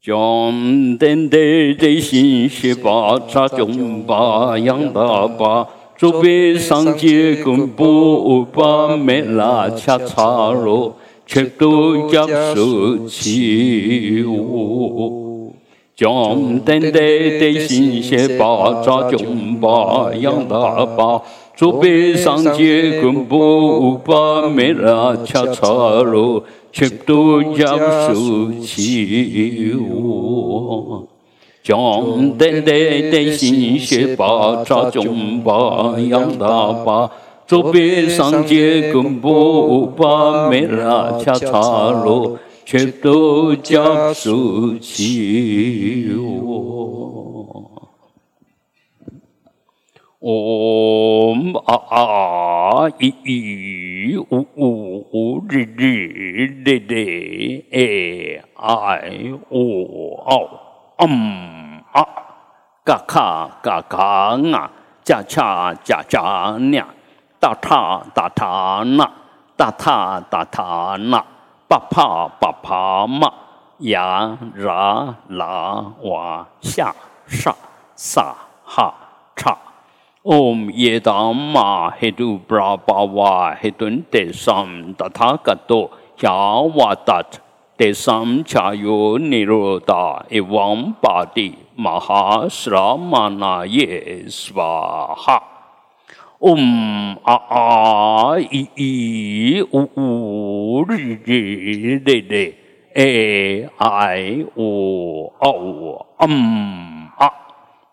[0.00, 1.38] 将等待
[1.74, 10.96] 的心血把扎中把养大把，准备上街跟不把没拉恰茶罗。
[11.28, 15.52] 却都将收起我，
[15.96, 21.20] 将等待的新鲜把扎中把养大把，
[21.56, 25.66] 准备上街跟不把没拉恰茶
[26.02, 27.78] 罗，却都将
[28.14, 31.02] 收起我，
[31.62, 37.10] 将等待的新鲜把扎中把养大把。
[37.46, 47.05] 左边上街跟不把没拉恰茶罗，却都将收起我。
[50.26, 51.98] 唵啊啊
[52.98, 59.12] 咦咦呜呜哩哩哩哩哎哎
[59.50, 59.54] 哦
[60.26, 60.50] 哦
[60.98, 62.04] 嗯啊
[62.84, 64.72] 嘎卡嘎卡啊
[65.04, 66.88] 恰恰恰恰呀。
[67.38, 69.08] 大塔大塔那，
[69.56, 71.22] 大塔大塔那，
[71.68, 73.32] 巴帕巴帕嘛，
[73.78, 76.92] 呀啦啦哇下
[77.28, 77.54] 沙
[77.94, 78.34] 萨
[78.64, 78.92] 哈
[79.36, 79.56] 查。
[80.26, 87.38] Om yedama hedu brahma hedun desam tathagato yawadat
[87.78, 95.54] desam chayo niroda evam padi mahasramana ye svaha。
[96.38, 102.54] 嗡啊啊咦咦呜呜哩哩哩哩
[102.94, 107.32] 哎哎呜哦嗯啊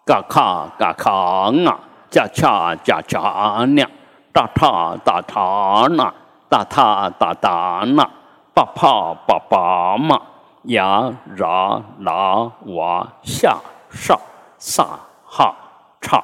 [0.06, 3.84] 嘎卡嘎卡啊加恰加恰呢
[4.32, 6.14] 哒塔哒塔那
[6.48, 8.08] 哒塔哒塔那
[8.54, 10.22] 巴帕巴巴嘛
[10.66, 13.58] 呀啦啦哇下
[13.90, 14.16] 上
[14.60, 15.56] 萨哈
[16.00, 16.24] 差。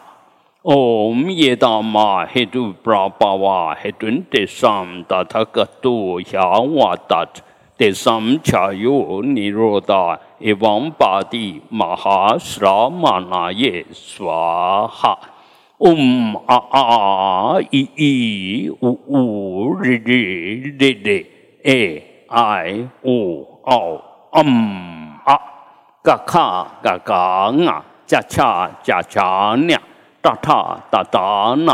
[0.64, 7.42] Om yedama hedu brahma hedun desam tatagato yawadat
[7.80, 15.39] desam chayo niroda evam badi mahasramanaye swaha.
[15.80, 16.82] 嗡啊啊
[17.72, 21.26] 咦咦呜呜日日日日
[21.64, 24.02] 诶哎呜哦
[24.34, 25.40] 嗯啊
[26.04, 29.82] 嘎卡嘎嘎啊恰恰恰恰呀
[30.22, 31.74] 哒哒哒哒呐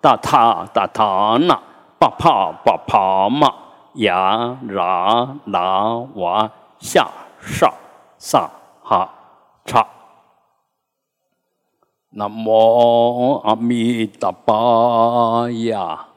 [0.00, 1.56] 哒哒哒哒呐
[2.00, 3.54] 啪啪啪啪嘛
[3.94, 7.06] 呀啦啦哇下
[7.40, 7.72] 上
[8.18, 8.50] 上
[8.82, 9.08] 哈
[9.64, 9.93] 差。
[12.16, 16.10] 南无阿弥达巴呀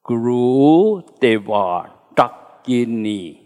[0.00, 3.38] ，Guru Deva Dakini。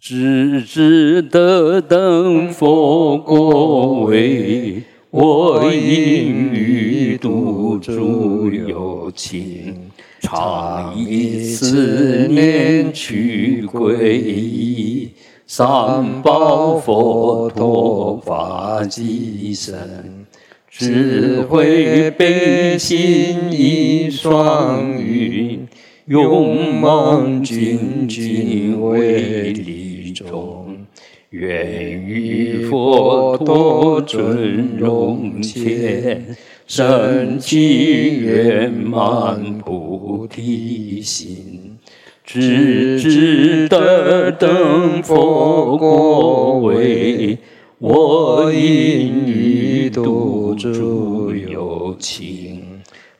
[0.00, 15.12] 只知得等佛果位，我因欲度诸有情，常以思念去皈依，
[15.46, 20.24] 三宝佛陀法即身，
[20.70, 25.68] 智慧悲心一双运，
[26.06, 30.74] 勇猛精进为利众，
[31.30, 36.34] 愿与佛陀尊荣前，
[36.66, 41.61] 升起圆满菩提心，
[42.24, 47.38] 直至得等佛果位。
[47.78, 52.62] 我因欲度诸有情，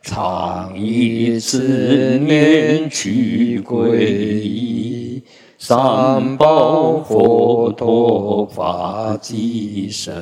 [0.02, 5.20] 常以此念去皈依，
[5.58, 10.14] 三宝佛陀法即身，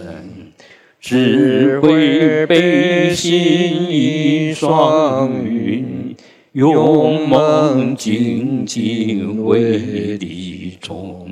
[0.99, 6.10] 智慧悲心一双运，
[6.52, 9.78] 勇猛精进为
[10.16, 11.28] 利众。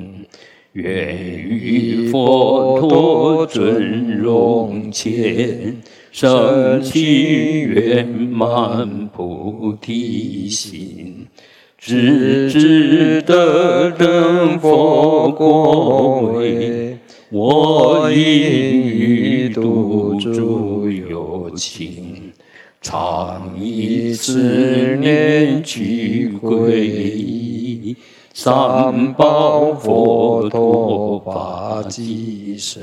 [0.73, 5.75] 愿与佛陀尊荣前，
[6.11, 11.27] 升起圆满菩提心，
[11.77, 16.97] 直至得等佛果位。
[17.31, 22.28] 我应于度诸有情，
[22.81, 27.95] 常以此念去皈依。
[28.33, 32.81] 三宝佛陀法即身，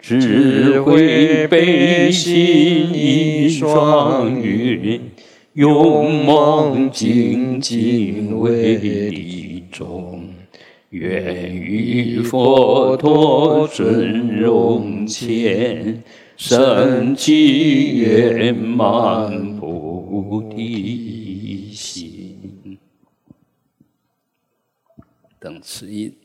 [0.00, 5.00] 智慧悲心一双运，
[5.54, 10.22] 勇猛精进为利众，
[10.90, 16.04] 愿与佛陀尊荣前，
[16.44, 22.80] 升起圆满菩提心。
[25.38, 26.18] 等词音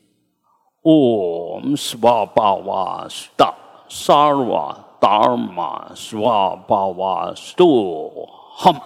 [0.82, 3.54] ，Om Svabhava Sta
[3.88, 8.28] Sarva Dharma Svabhava Sto
[8.58, 8.82] Ham，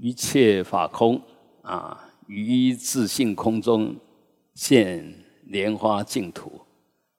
[0.00, 1.22] 一切法空
[1.62, 3.94] 啊，于自性空中
[4.52, 6.62] 现莲花净土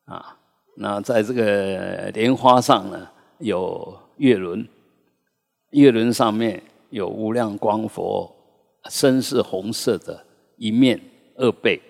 [0.03, 0.35] 啊。
[0.81, 3.05] 那在这个莲花上呢，
[3.39, 4.65] 有月轮，
[5.71, 8.33] 月轮上面有无量光佛，
[8.89, 10.25] 身是红色的。
[10.55, 10.99] 一面
[11.35, 11.81] 二背，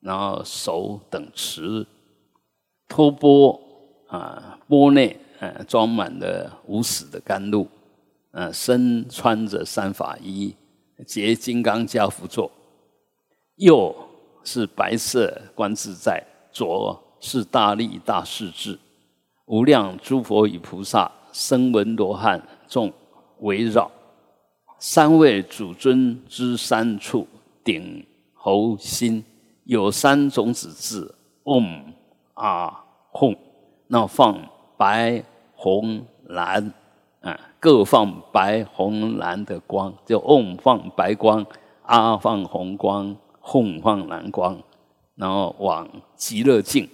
[0.00, 1.86] 然后手等持
[2.88, 3.58] 托钵
[4.06, 7.66] 啊，钵内呃装满了无始的甘露，
[8.32, 10.54] 呃身穿着三法衣，
[11.06, 12.50] 结金刚加趺座，
[13.56, 13.94] 右
[14.42, 18.78] 是白色观自在，左是大力大势至，
[19.46, 22.92] 无量诸佛与菩萨声闻罗汉众
[23.40, 23.90] 围绕，
[24.78, 27.26] 三位主尊之三处。
[27.64, 29.24] 顶喉心
[29.64, 31.92] 有三种子字嗡
[32.34, 33.34] 啊哄
[33.88, 34.38] 那放
[34.76, 35.22] 白
[35.56, 36.72] 红蓝。
[37.22, 41.44] 啊，各放白红蓝的光，就嗡放白光，
[41.82, 44.56] 啊放红光哄放蓝光，
[45.16, 46.88] 然后往极乐境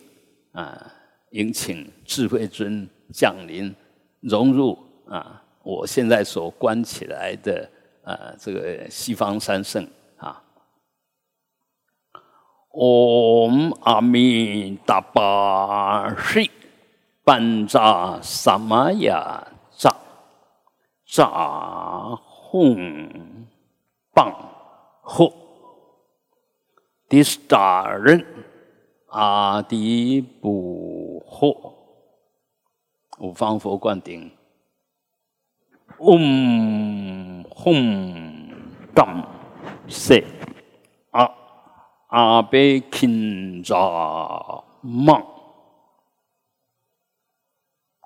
[0.52, 0.92] 啊，
[1.30, 3.74] 迎请智慧尊降临，
[4.20, 7.68] 融入啊，我现在所关起来的
[8.04, 9.86] 啊，这个西方三圣
[10.16, 10.42] 啊。
[12.70, 16.50] Om 阿弥达巴悉
[17.22, 19.94] 班扎萨玛雅扎
[21.06, 22.18] 扎
[22.50, 23.36] 吽
[24.14, 24.34] 棒
[25.04, 25.32] 吽
[27.08, 28.24] 迪斯达人
[29.12, 31.74] 阿迪布吽
[33.18, 34.30] 五方佛灌顶。
[35.98, 38.50] 嗡吽
[38.94, 39.22] 当
[39.88, 40.24] 塞
[41.10, 41.30] 啊。
[42.08, 43.74] 阿贝钦扎
[44.82, 45.24] 梦，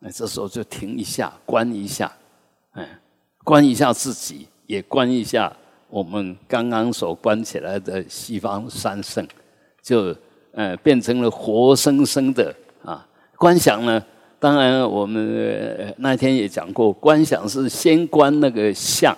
[0.01, 2.13] 那这时候就停一下，观一下，
[2.73, 3.01] 哎，
[3.43, 5.57] 观一下自己，也观一下
[5.89, 9.27] 我们刚刚所观起来的西方三圣，
[9.83, 10.17] 就
[10.57, 12.53] 呃变成了活生生的
[12.85, 13.07] 啊。
[13.37, 14.03] 观想呢，
[14.41, 19.17] 当然我们那天也讲过，观想是先观那个相，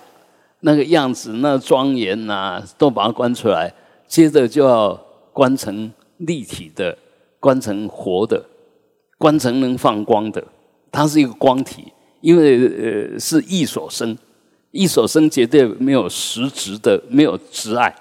[0.59, 3.73] 那个样子，那庄严呐，都把它观出来。
[4.07, 4.93] 接着就要
[5.31, 6.97] 观成立体的，
[7.39, 8.43] 观成活的，
[9.17, 10.43] 观成能放光的，
[10.91, 14.17] 它是一个光体，因为呃是意所生，
[14.71, 17.95] 意所生绝对没有实质的，没有执碍，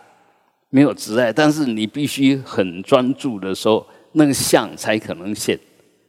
[0.70, 5.58] 没有执爱，但是你必须很专注的时候，那个相才可能现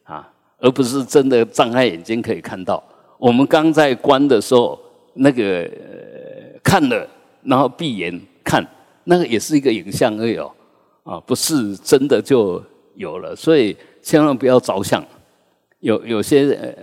[0.03, 2.84] 啊，而不是真的张开眼睛可以看到。
[3.18, 4.80] 我们刚在观的时候，
[5.14, 5.70] 那个
[6.64, 7.07] 看了，
[7.43, 8.66] 然后闭眼看。
[9.05, 10.51] 那个也是一个影像而已哦，
[11.03, 15.03] 啊，不是真的就有了，所以千万不要着相，
[15.80, 16.74] 有有些呃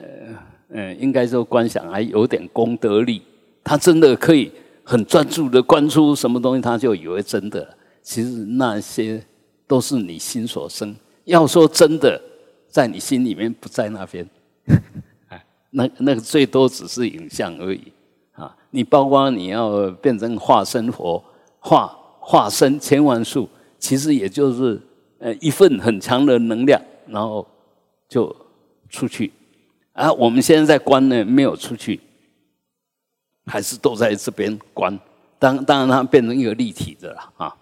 [0.70, 3.22] 嗯，应该说观想还有点功德力，
[3.62, 4.50] 他真的可以
[4.88, 7.76] 很专注的观出什么东西，他就以为真的。
[8.02, 9.20] 其实那些
[9.66, 10.94] 都是你心所生。
[11.24, 12.22] 要说真的，
[12.68, 14.24] 在你心里面不在那边，
[15.72, 17.92] 那那个最多只是影像而已
[18.34, 18.56] 啊！
[18.70, 21.20] 你包括你要变成化身佛，
[21.58, 21.88] 化
[22.20, 23.48] 化身千万数，
[23.80, 24.80] 其实也就是
[25.18, 27.44] 呃一份很强的能量，然后
[28.08, 28.34] 就
[28.88, 29.32] 出去。
[29.94, 31.98] 啊，我们现在在观呢，没有出去，
[33.46, 34.98] 还是都在这边观。
[35.38, 37.56] 当当然它变成一个立体的了啊！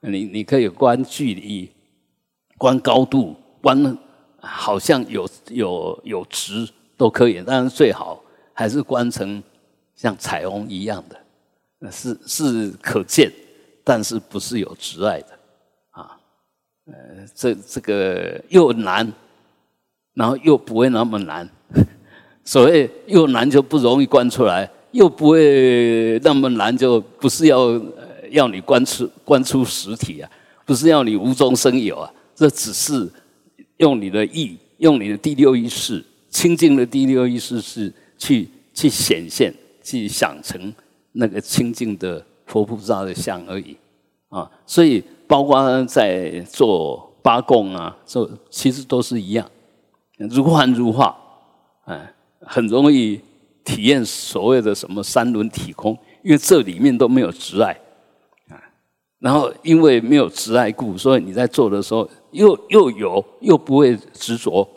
[0.00, 1.70] 你你可以观距离。
[2.56, 3.96] 观高度，观
[4.40, 8.20] 好像有有有值都可以，但是最好
[8.52, 9.40] 还是观成
[9.94, 13.30] 像彩虹一样的，是是可见，
[13.84, 15.38] 但是不是有直碍的
[15.90, 16.18] 啊？
[16.86, 16.94] 呃，
[17.32, 19.12] 这这个又难，
[20.14, 21.48] 然后又不会那么难。
[22.42, 27.80] 所谓又难就不容易观出来，又不会那么难，就不是要
[28.30, 30.30] 要你观出观出实体啊，
[30.64, 32.12] 不是要你无中生有啊。
[32.34, 33.10] 这只是
[33.78, 40.72] 用你的意，用你的第六意识，清净的第六意识是去去显现，去想成
[41.12, 43.76] 那个清净的佛菩萨的像而已
[44.28, 44.48] 啊。
[44.66, 49.50] 所以，包括在做八供啊，做其实都是一样，
[50.16, 51.16] 如幻如化，
[51.86, 53.20] 哎，很容易
[53.68, 55.92] 体验所谓的什么三轮体空，
[56.22, 57.72] 因为这里面都没有执爱
[58.48, 58.56] 啊。
[59.18, 62.08] 然后，因为没有执爱故，所以你在做的时候。
[62.32, 64.68] 又又有又不会执着，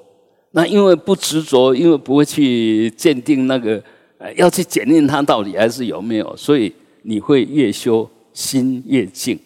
[0.51, 3.83] 那因为不执着，因为不会去鉴定那个，
[4.17, 9.37] 呃，要去检验它到底还是有没有，所以你会越修心越静，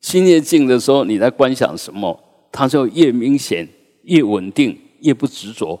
[0.00, 2.18] 心越静的时候，你在观想什么，
[2.50, 3.68] 它就越明显、
[4.04, 5.78] 越稳定、越不执着。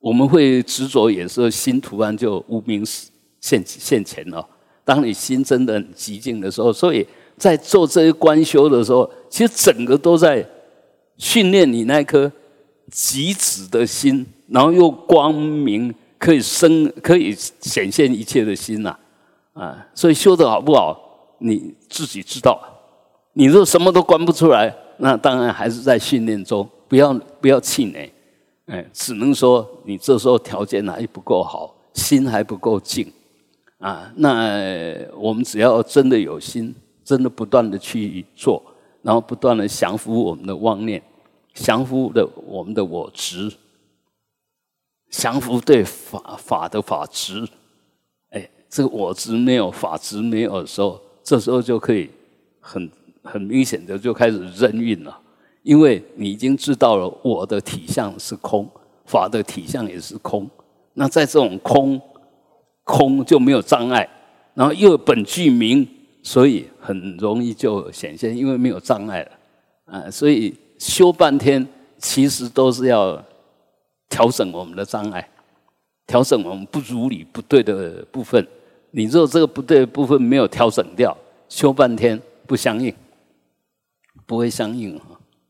[0.00, 2.84] 我们会执着，也是心突然就无名
[3.40, 4.46] 现现前了。
[4.84, 7.06] 当你心真的很极静的时候，所以。
[7.38, 10.44] 在做这些观修的时候，其实整个都在
[11.18, 12.28] 训练你那颗
[12.90, 18.98] 极止的心，然后又光明可以生、可以显现一切的心呐，
[19.52, 19.86] 啊！
[19.94, 21.00] 所以修的好不好，
[21.38, 22.60] 你自己知道。
[23.34, 28.12] 你如果什么都观不出来，那当然还是在训练中，不要不要气馁，
[28.68, 33.12] 哎，只能说你这时候条件还不够好，心还不够静
[33.78, 34.12] 啊。
[34.16, 34.50] 那
[35.16, 36.74] 我们只要真的有心。
[37.08, 38.62] 真的不断的去做，
[39.00, 41.02] 然后不断的降服我们的妄念，
[41.54, 43.50] 降服的我们的我执，
[45.08, 47.48] 降服对法法的法执。
[48.28, 52.10] 哎，这个我执没有，法执没有的时候，这时候就可以
[52.60, 52.90] 很
[53.22, 55.18] 很明显的就开始任运了，
[55.62, 58.68] 因为你已经知道了我的体相是空，
[59.06, 60.48] 法的体相也是空。
[60.94, 62.00] 那在这种空
[62.84, 64.08] 空就没有障碍，
[64.54, 65.86] 然后又本具名。
[66.20, 69.30] 所以很容易就显现，因为没有障碍了
[69.86, 70.10] 啊！
[70.10, 73.24] 所以修半天，其实都是要
[74.10, 75.26] 调整我们的障碍，
[76.06, 78.46] 调整我们不如理、不对的部分。
[78.90, 81.16] 你若这个不对的部分没有调整掉，
[81.48, 82.92] 修半天不相应，
[84.26, 85.17] 不会相应啊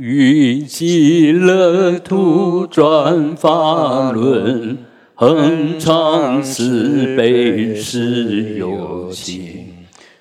[0.00, 4.78] 于极乐土转法轮，
[5.14, 9.64] 恒常慈悲是有情。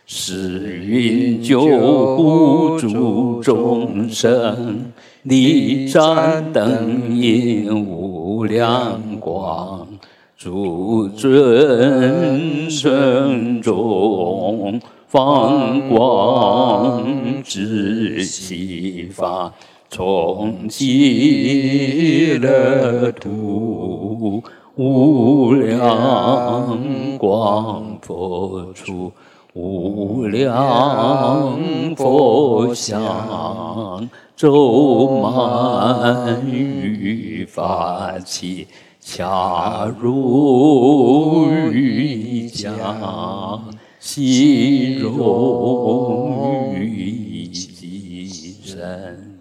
[0.05, 1.61] 是云救
[2.15, 4.91] 护诸众生，
[5.24, 9.82] 立盏灯引无量光。
[10.43, 14.77] 诸尊圣众
[15.07, 17.01] 放光
[17.45, 19.53] 智悉法，
[19.89, 24.43] 从极乐土
[24.75, 26.77] 无量
[27.17, 29.09] 光佛出。
[29.53, 31.59] 无量
[31.95, 38.67] 佛像周满于法器，
[39.05, 43.59] 恰如玉浆，
[43.99, 49.39] 细融于其身。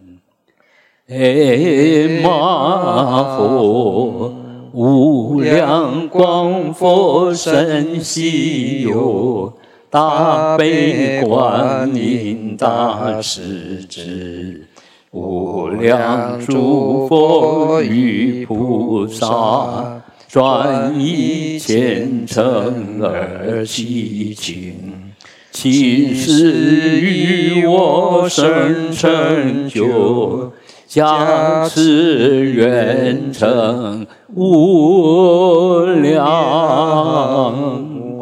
[1.07, 4.35] 嘿玛佛，
[4.73, 9.53] 无量光佛身西游，
[9.89, 14.67] 大悲观音大势至，
[15.13, 25.13] 无量诸佛与菩萨，专以虔诚而祈请。
[25.51, 30.51] 其事与我生成就，
[30.87, 36.25] 加持愿成无量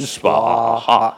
[0.04, 1.14] 斯瓦哈。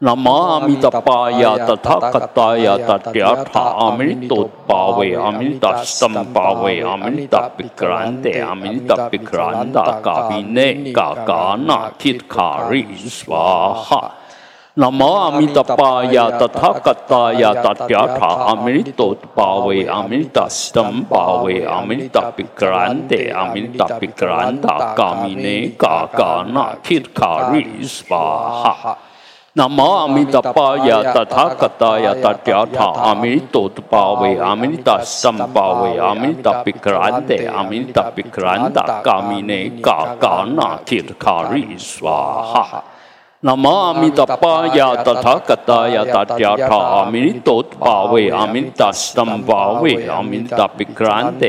[0.00, 7.82] 南无阿弥陀佛呀，达他嘎达呀，达嗲他，阿弥陀巴维，阿弥陀三巴维，阿弥陀比格
[14.78, 15.44] 兰德，阿弥
[23.76, 28.96] 陀比格兰达，嘎弥内嘎嘎那，提特卡瑞斯瓦哈。
[29.54, 31.66] 南无阿弥陀佛呀，达他嘎
[43.46, 44.24] 达
[45.86, 51.46] 呀，达嗲他，阿弥陀巴维，阿弥陀三巴维，阿弥陀比格兰德，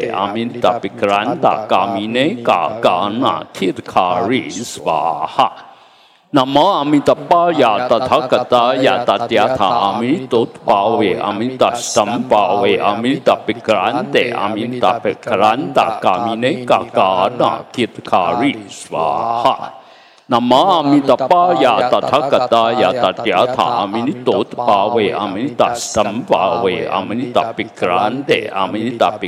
[14.36, 15.16] 阿弥陀比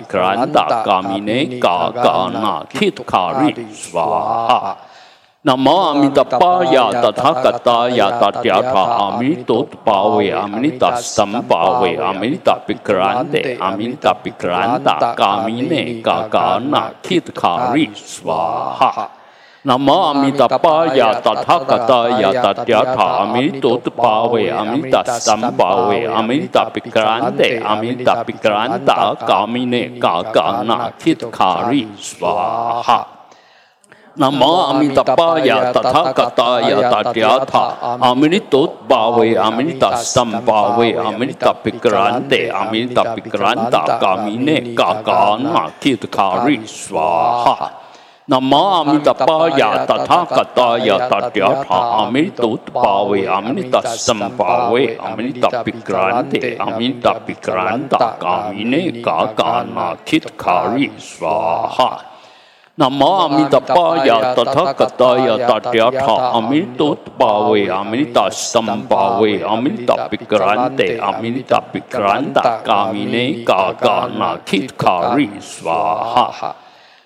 [0.07, 4.77] 格兰达，嘎弥内嘎嘎那，提特卡瑞斯瓦哈。
[5.43, 8.29] 南无阿弥陀佛呀，达他嘎达呀，达
[37.14, 43.39] 嗲他，阿弥陀巴维，阿弥陀三巴维，阿弥陀比格兰德，阿弥陀比格
[57.51, 61.99] 兰达，嘎弥内嘎嘎那，提卡瑞斯巴哈。
[62.76, 65.17] 南无阿弥陀佛呀，达他嘎达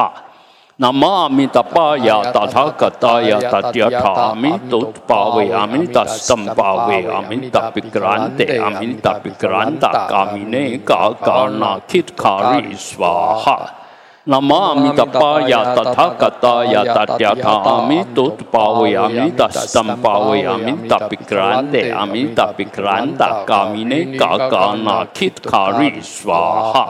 [0.82, 13.56] नमामि तपाया तथागताय तद्यथामि तोत्पावयामि तस्तं पावयामि तपिक्रान्ते अमि तपिक्रान्ता कामिने काकारणाखित्कारी स्वाहा
[14.28, 26.86] नमामि तपाया तथागताय तद्यथामि तोत्पावयामि तस्तं पावयामि तपिक्रान्ते अमि तपिक्रान्ता कामिने काकारणाखित्कारी स्वाहा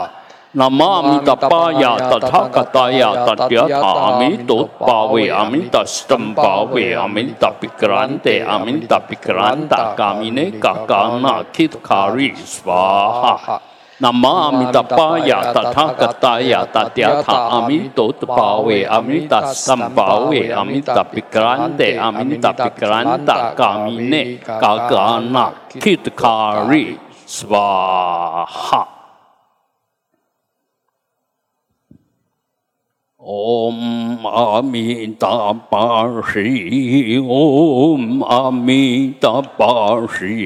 [0.58, 13.60] नमामि तपाया तथा कथाया तथ्यामि तोत्पावयामि तष्टम पावयामि तपिक्रांते अमिन तपिक्रांता कामिने काकानाखितकारी स्वाहा
[14.00, 24.24] नमामि तपाया तथा कथाया तथ्याथा अमि तोत्पावे अमि तस्सम पावे अमि तपिक्रांते अमिन तपिक्रांता कामिने
[24.50, 25.96] काकानाखितकारी
[27.40, 28.84] स्वाहा
[33.26, 35.18] ॐ अमितापाशी
[37.18, 40.38] ॐ अमितापाशी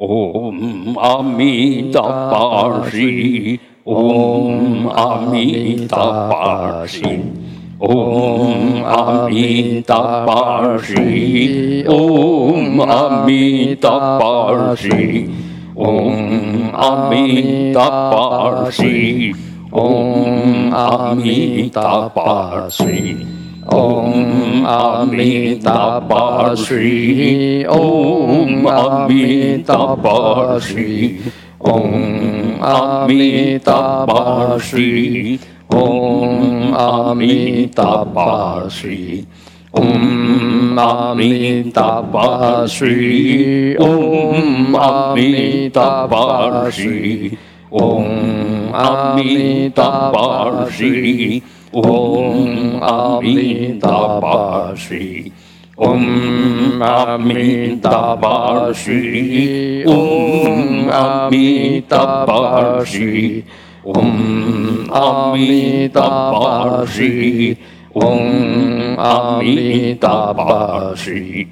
[0.00, 3.10] ॐ अमितापाशी
[3.86, 7.12] ॐ अमितापाशी
[7.82, 7.84] ॐ
[8.96, 11.04] अमितापाशी
[11.88, 15.00] ॐ अमितापाशी
[15.76, 18.96] ॐ अमितापाशी
[19.76, 23.14] 嗡阿弥达巴碎，
[23.66, 31.18] 唵阿弥达巴碎，唵阿弥达巴碎，
[31.58, 39.22] 唵阿弥达巴碎，唵阿弥达巴碎，
[39.72, 47.36] 唵阿弥达巴碎，唵阿弥达巴碎。
[47.68, 51.42] 唵阿弥达巴悉，
[51.72, 55.32] 唵阿弥达巴悉，
[55.74, 63.44] 唵阿弥达巴悉，唵阿弥达巴悉，
[63.84, 67.56] 唵阿弥达巴悉，
[67.92, 71.48] 唵阿弥达巴悉。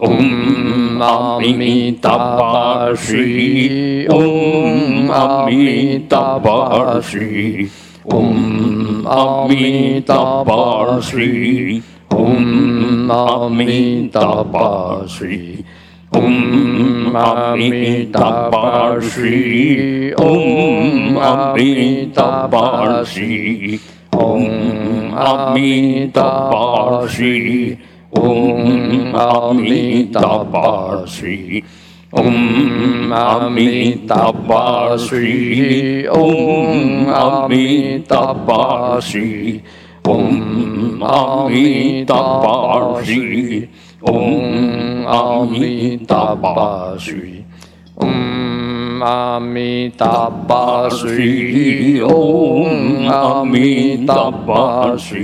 [0.00, 7.68] Om Amitabha Shri Om Amitabha Shri
[8.04, 11.82] Om Amitabha Shri
[12.12, 15.64] Om Amitabha Shri
[16.12, 23.80] Om Amitabha Shri Om Amitabha Shri
[24.12, 27.78] Om Amitabha Shri
[28.10, 31.26] 嗡阿弥达巴苏，
[32.12, 35.14] 嗡阿弥达巴苏，
[36.14, 39.18] 嗡阿弥达巴苏，
[40.04, 43.12] 嗡阿弥达巴苏，
[44.00, 47.12] 嗡阿弥达巴苏，
[47.96, 51.06] 嗡阿弥达巴苏，
[52.06, 55.14] 嗡阿弥达巴苏，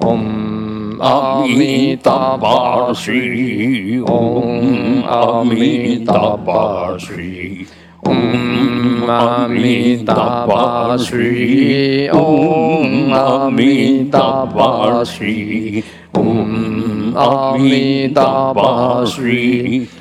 [0.00, 0.53] 嗡。
[1.00, 2.92] 阿弥陀佛。
[4.06, 6.98] 嗡阿弥陀佛。
[8.02, 10.14] 嗡阿弥陀
[10.46, 10.96] 佛。
[12.12, 15.04] 嗡阿弥陀佛。
[16.12, 18.08] 嗡阿弥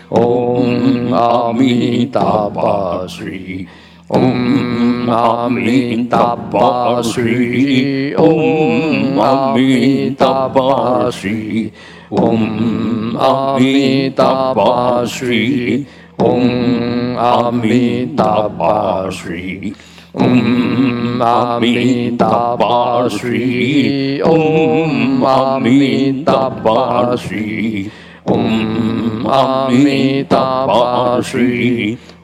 [0.09, 3.07] 嗡阿弥陀佛。
[3.07, 3.82] 嗡
[4.13, 7.19] 嗡阿弥达巴苏，
[8.15, 11.27] 嗡阿弥达巴苏，
[12.09, 15.25] 嗡阿弥达巴苏，
[16.17, 19.29] 嗡阿弥达巴苏，
[20.11, 23.27] 嗡阿弥达巴苏，
[24.25, 27.33] 嗡阿弥达巴苏，
[28.25, 31.39] 嗡阿弥达巴苏，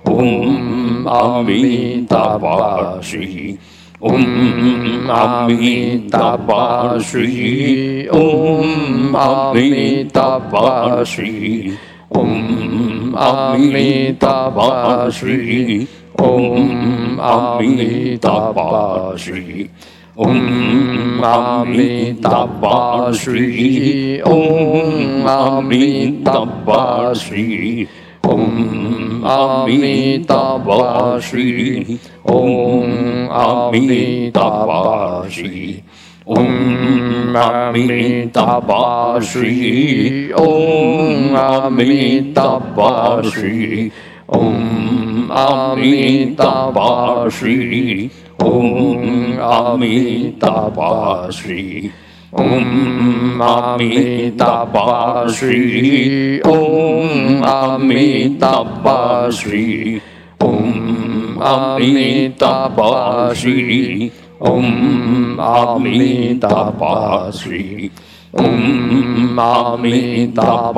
[0.06, 0.79] 嗡。
[1.06, 3.58] 阿弥陀佛，水。
[4.02, 8.10] 嗯，阿弥陀佛，水。
[8.12, 11.72] 嗯，阿弥陀佛，水。
[12.10, 15.88] 嗯，阿弥陀佛，水。
[16.18, 19.16] 嗯，阿弥陀佛，
[21.22, 23.12] 阿弥陀佛，
[25.26, 27.14] 阿弥陀佛，
[28.30, 35.84] 嗡阿弥达巴悉，嗡阿弥达巴悉，
[36.26, 41.70] 嗡阿弥达巴悉，嗡阿
[44.32, 46.30] ॐ अमिताभाषि
[48.40, 51.92] 嗡阿弥达巴悉
[52.32, 60.00] 嗡阿弥达巴悉，嗡阿弥达巴悉，
[60.40, 70.72] 嗡阿弥达巴悉，嗡阿弥达巴悉，嗡阿弥达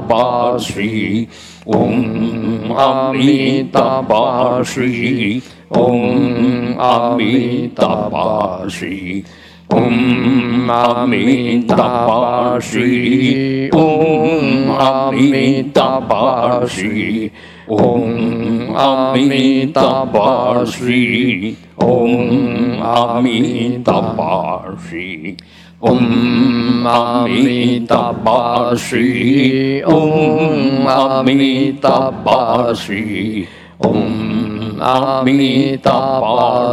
[0.00, 1.28] 巴悉，
[1.66, 5.40] 嗡阿弥达巴悉。
[5.74, 9.24] 嗡阿弥达巴悉，
[9.68, 17.30] 嗡阿弥达巴悉，嗡阿弥达巴悉，
[17.66, 25.36] 嗡阿弥达巴悉，嗡阿弥达巴悉。
[25.82, 33.48] 嗡阿弥达巴悉，嗡阿弥达巴悉，
[33.78, 34.51] 嗡。
[34.82, 35.92] 阿弥陀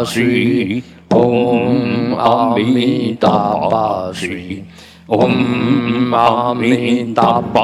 [0.03, 0.16] 佛，
[1.12, 4.26] 嗡阿弥陀佛，
[5.05, 7.62] 嗡阿弥陀佛，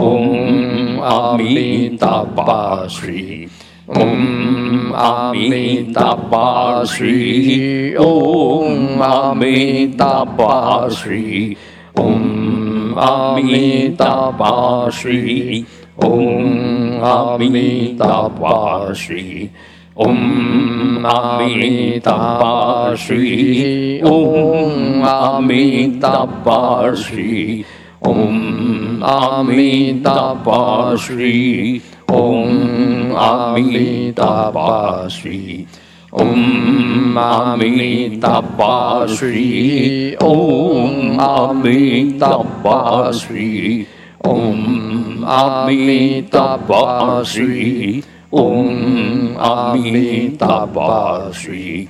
[0.00, 0.69] ओम
[1.02, 3.48] Amitabha Sri.
[3.88, 7.96] Om Amitabha Sri.
[7.96, 11.56] Om Amitabha Sri.
[11.96, 15.66] Om Amitabha Sri.
[15.96, 19.50] Om Amitabha Sri.
[19.96, 22.94] Om Amitabha Sri.
[22.94, 24.02] Om Amitabha Sri.
[24.02, 27.64] Om Amitabha Sri.
[28.00, 35.66] 唵阿弥达巴悉，唵阿弥达巴悉，
[36.10, 43.86] 唵阿弥达巴悉，唵阿弥达巴悉，
[44.22, 51.86] 唵阿弥达巴悉，唵阿弥达巴悉。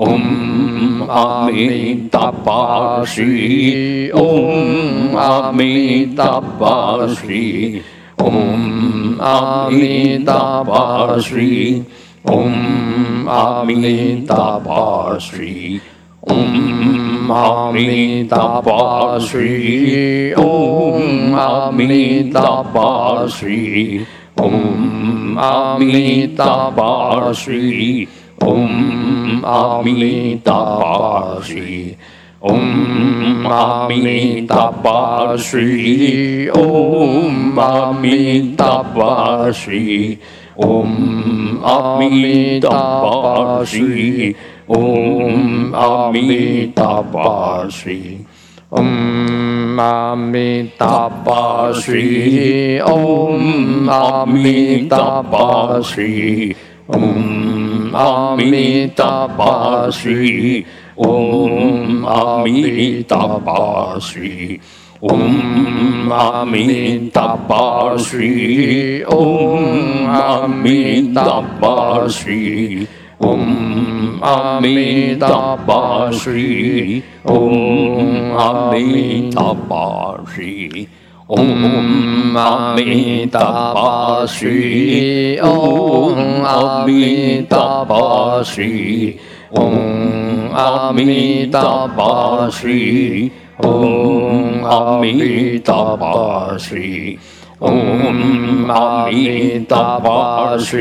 [0.00, 7.80] ॐ आमी ओम ॐ ओम तपाश्री
[8.20, 11.82] ॐ आमी तपाश्री
[12.32, 15.78] ॐ आमी तपाश्री
[16.30, 17.30] ॐ
[21.36, 24.04] आमी तपाश्री
[24.40, 26.26] ॐ आमी
[28.42, 31.96] 唵阿弥达巴悉，
[32.40, 40.18] 唵阿弥达巴悉，唵阿弥达巴悉，
[40.56, 40.88] 唵
[41.62, 44.34] 阿弥达巴悉，
[44.66, 46.66] 唵阿弥
[50.76, 56.56] 达巴悉，唵阿弥达巴悉，
[56.88, 57.51] 唵。
[57.94, 60.66] Amitabha Shri
[60.96, 64.60] Om Amitabha Shri
[65.00, 72.86] Om Amitabha Shri Om Amitabha Shri
[73.20, 80.88] Om Amitabha Shri Om Amitabha Shri
[81.28, 84.44] 嗡阿弥达巴苏，
[85.40, 88.60] 嗡阿弥达巴苏，
[89.52, 92.66] 嗡阿弥达巴苏，
[93.58, 96.74] 嗡阿弥达巴苏，
[97.60, 100.76] 嗡阿弥达巴苏，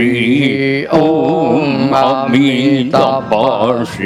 [0.91, 4.01] 嗡阿弥达巴苏，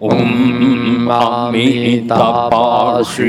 [0.00, 3.22] 嗡阿弥达巴苏，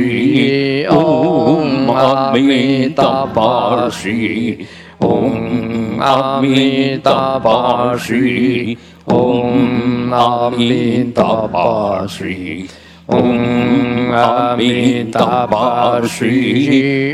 [0.89, 4.09] 嗡阿弥达巴苏，
[4.97, 8.15] 嗡阿弥达巴苏，
[9.05, 12.23] 嗡阿弥达巴苏，
[13.05, 16.25] 嗡阿弥达巴苏，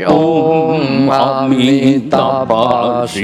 [0.06, 3.20] 嗡阿弥达巴苏。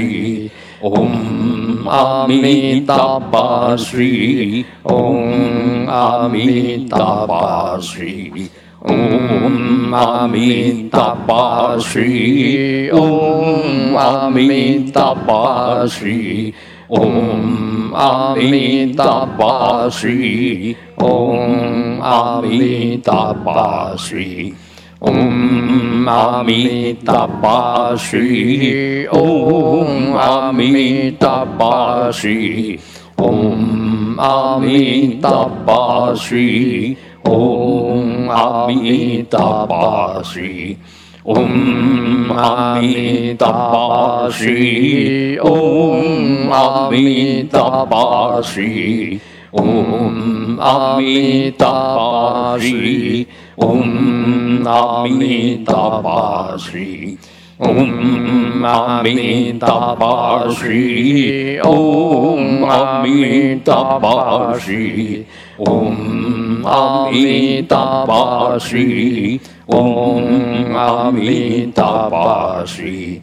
[0.81, 8.49] Om Amitabha Sri Om Amitabha Sri
[8.81, 16.53] Om Amitabha Sri Om Amitabha Sri
[16.89, 24.68] Om Amitabha Sri Om Amitabha Sri Om
[24.99, 32.77] 嗡阿弥达巴悉，嗡阿弥达巴悉，
[33.15, 40.77] 嗡阿弥达巴悉，嗡阿弥达巴悉，
[41.23, 49.17] 嗡阿弥达巴悉，嗡阿弥达巴悉，
[49.53, 53.25] 嗡阿弥达巴悉。
[53.59, 57.17] 嗡阿弥达巴悉，
[57.57, 65.25] 嗡阿弥达巴悉，嗡阿弥达巴悉，
[65.57, 73.21] 嗡阿弥达巴悉，嗡阿弥达巴悉，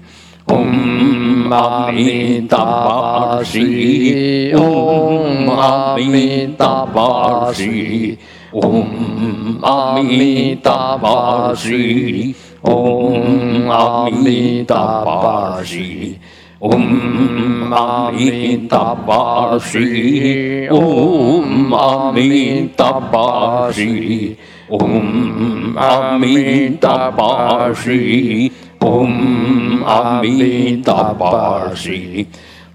[0.48, 8.18] 嗡阿弥达巴悉，嗡阿弥达巴悉。
[8.18, 16.16] 嗡阿嗡阿弥达巴悉，嗡阿弥达巴悉，
[16.60, 24.34] 嗡阿弥达巴悉，嗡阿弥达巴悉，
[24.70, 28.50] 嗡阿弥达巴悉，
[28.80, 32.26] 嗡阿弥达巴悉。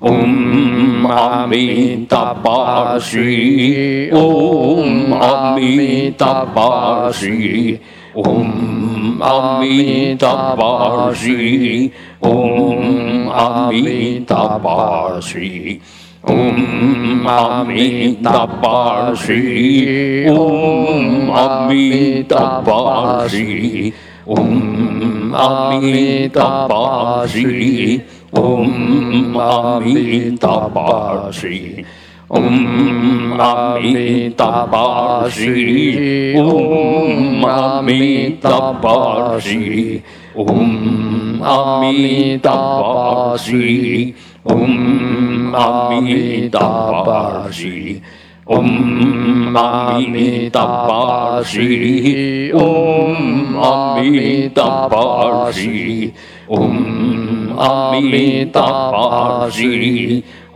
[0.02, 7.80] Om Amitabha Shri Om Amitabha Shri
[8.16, 15.80] Om Amitabha Shri Om Amitabha Shri
[16.24, 23.94] Om Amitabha Shri Om Amitabha Shri
[24.26, 28.02] Om Amitabha Shri
[28.32, 31.84] 嗡阿弥达巴西，
[32.30, 40.02] 嗡阿弥达巴悉，嗡阿弥达巴悉，
[40.34, 46.60] 嗡阿弥达巴悉，嗡阿弥达
[47.04, 48.02] 巴悉，
[48.46, 56.14] 嗡阿弥达巴悉，嗡阿弥达巴悉，
[56.48, 57.31] 嗡。
[57.68, 58.64] अमितापाशी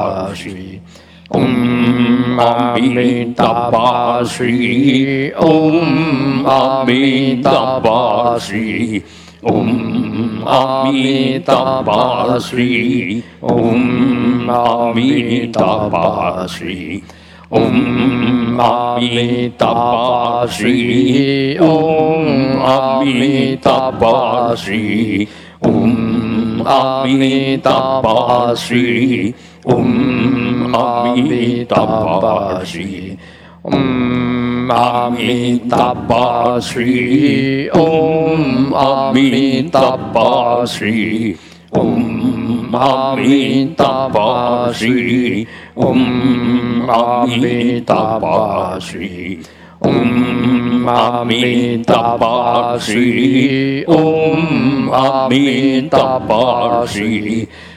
[1.29, 9.03] 嗡阿弥达巴悉，嗡阿弥达巴悉，
[9.43, 17.03] 嗡阿弥达巴悉，嗡阿弥达巴悉，
[17.49, 25.27] 嗡阿弥达巴悉，嗡阿弥达巴悉，
[25.61, 30.48] 嗡阿弥达巴悉，嗡。
[30.75, 33.17] Amitabha Shri
[33.63, 41.37] Om Amitabha Shri Om Amitabha Shri
[41.73, 49.43] Om Amitabha Shri Om Amitabha Shri
[49.81, 56.45] Om Amitabha Shri Om Amitabha
[56.87, 57.68] Shri Om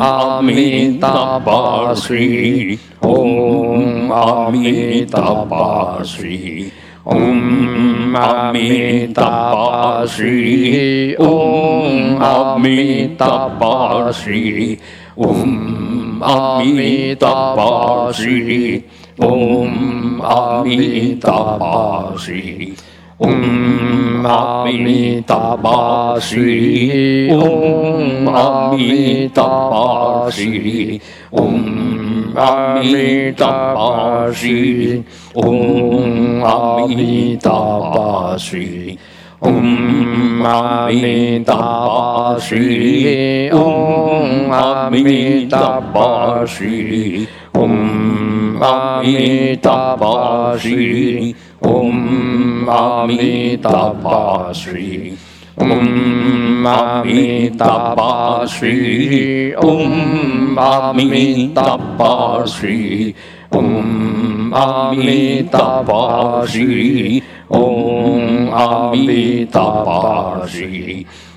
[0.00, 6.72] Amitabha Shri Om Amitabha Shri
[7.06, 14.78] Om Amitabha Shri Om Amitabha Shri
[15.16, 18.84] Om Amitabha Shri
[19.18, 22.76] Om Amitabha Shri
[23.20, 30.98] 嗡阿弥达巴须，嗡阿弥达巴须，
[31.30, 35.04] 嗡阿弥达巴须，
[35.34, 38.98] 嗡阿弥达巴须，
[39.40, 51.36] 嗡阿弥达巴须，嗡阿弥达巴须，嗡阿弥达巴须。
[51.60, 55.12] 嗡阿弥达巴碎，
[55.56, 63.14] 嗡阿弥达巴碎，嗡阿弥达巴碎，
[63.50, 67.22] 嗡阿弥达巴碎，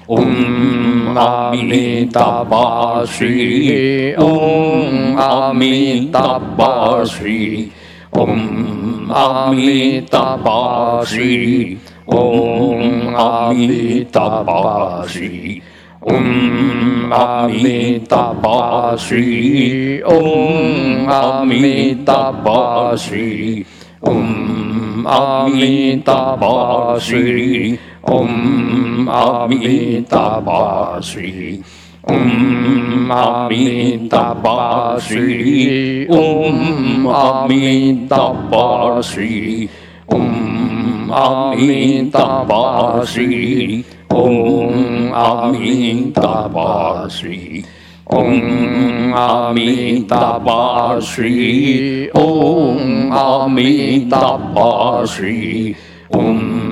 [0.07, 7.69] 嗡阿弥达巴碎，嗡阿弥达巴碎。
[8.15, 15.61] Om Amitabha Shri Om Amitabha Shri
[16.01, 23.65] Om Amitabha Shri Om Amitabha Shri
[24.01, 31.63] Om Amitabha Shri Om Amitabha Shri
[32.03, 39.69] 嗡阿弥达巴悉，嗡阿弥达巴悉，
[40.07, 47.63] 嗡阿弥达巴悉，嗡阿弥达巴悉，
[48.07, 55.73] 嗡阿弥达巴悉，嗡阿弥达巴悉，
[56.09, 56.62] 嗡。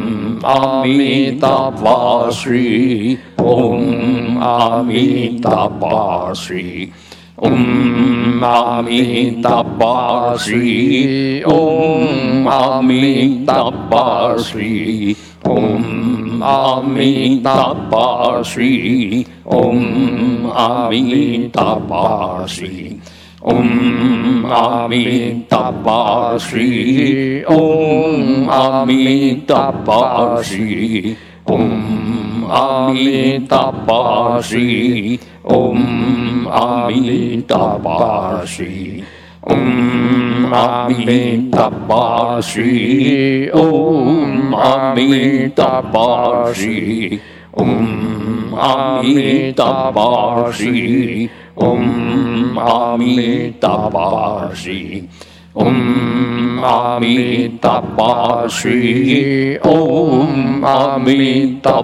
[0.44, 6.92] Amitabha Shri Om Amitabha Shri
[7.38, 15.16] Om Amitabha Shri Om Amitabha Shri
[15.46, 23.00] Om Amitabha Shri Om Amitabha Shri
[23.44, 27.44] Om Amitabha Shri.
[27.46, 31.18] Om Amitabha Shri.
[31.48, 35.20] Om Amitabha Shri.
[35.44, 39.04] Om Amitabha Shri.
[39.42, 43.50] Om Amitabha Shri.
[43.52, 47.14] Om Amitabha Shri.
[47.14, 47.20] Om
[47.54, 49.92] Om Amita
[50.54, 53.92] Shri Om Amita
[54.56, 55.10] Shri
[55.54, 57.84] Om Amita
[58.48, 61.84] Shri Om Amita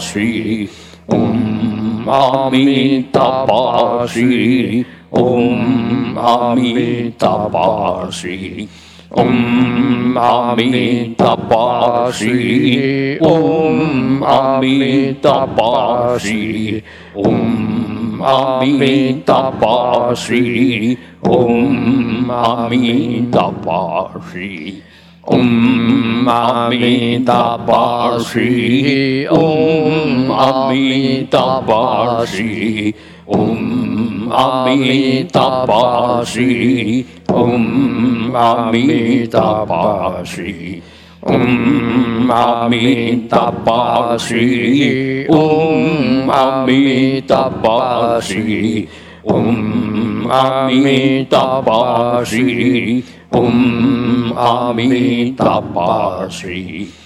[0.00, 0.68] Shri
[1.08, 8.68] Om Amita Shri Om Amitabha Shri
[9.16, 16.82] Om Amitabha Shri Om Amitabha Shri
[17.14, 24.82] Om Amitabha Shri Om Amitabha Shri
[25.24, 32.94] Om Amitabha Shri Om Amitabha Shri
[33.26, 33.95] Om
[34.32, 40.82] Amitabha Amitabashi, Om Amitabha Amitabashi,
[41.22, 47.76] Om Amitabha Amitabashi, Om Amitabha
[48.18, 48.88] Amitabashi,
[49.24, 51.80] Om Amitabha
[52.22, 57.05] Amitabashi, Om Amitabha Amitabashi.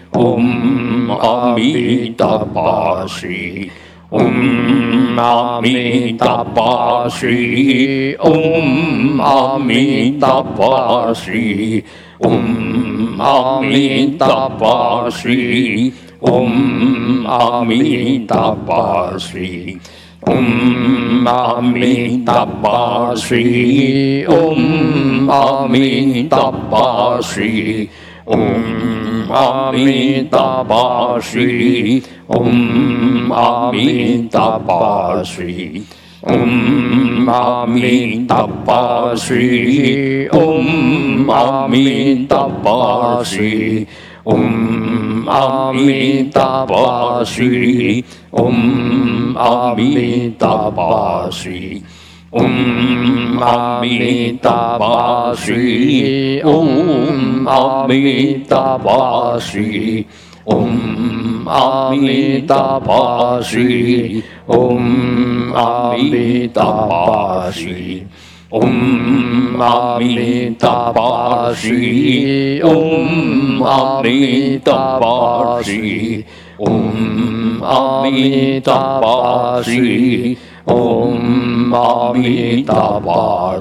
[0.13, 3.71] 嗡阿弥达巴悉，
[4.09, 11.83] 嗡阿弥达巴悉，嗡阿弥达巴悉，
[12.19, 19.79] 嗡阿弥达巴悉，嗡阿弥达巴悉，
[20.27, 27.89] 嗡阿弥达巴悉，嗡阿弥达巴悉，
[28.25, 29.00] 嗡。
[29.31, 35.85] Amitabha Shri Om Amitabha Shri
[36.23, 43.87] Om Amitabha Shri Om Amitabha Shri
[44.25, 48.03] Om Amitabha Shri
[48.33, 51.83] Om Amitabha Shri
[52.31, 60.07] 嗡阿弥达巴须，嗡阿弥达巴须，
[60.45, 68.07] 嗡阿弥达巴须，嗡阿弥达巴须，
[68.49, 76.23] 嗡阿弥达巴须，嗡阿弥达巴须，
[76.59, 81.50] 嗡阿弥达巴须，嗡。
[81.73, 83.59] Amitabha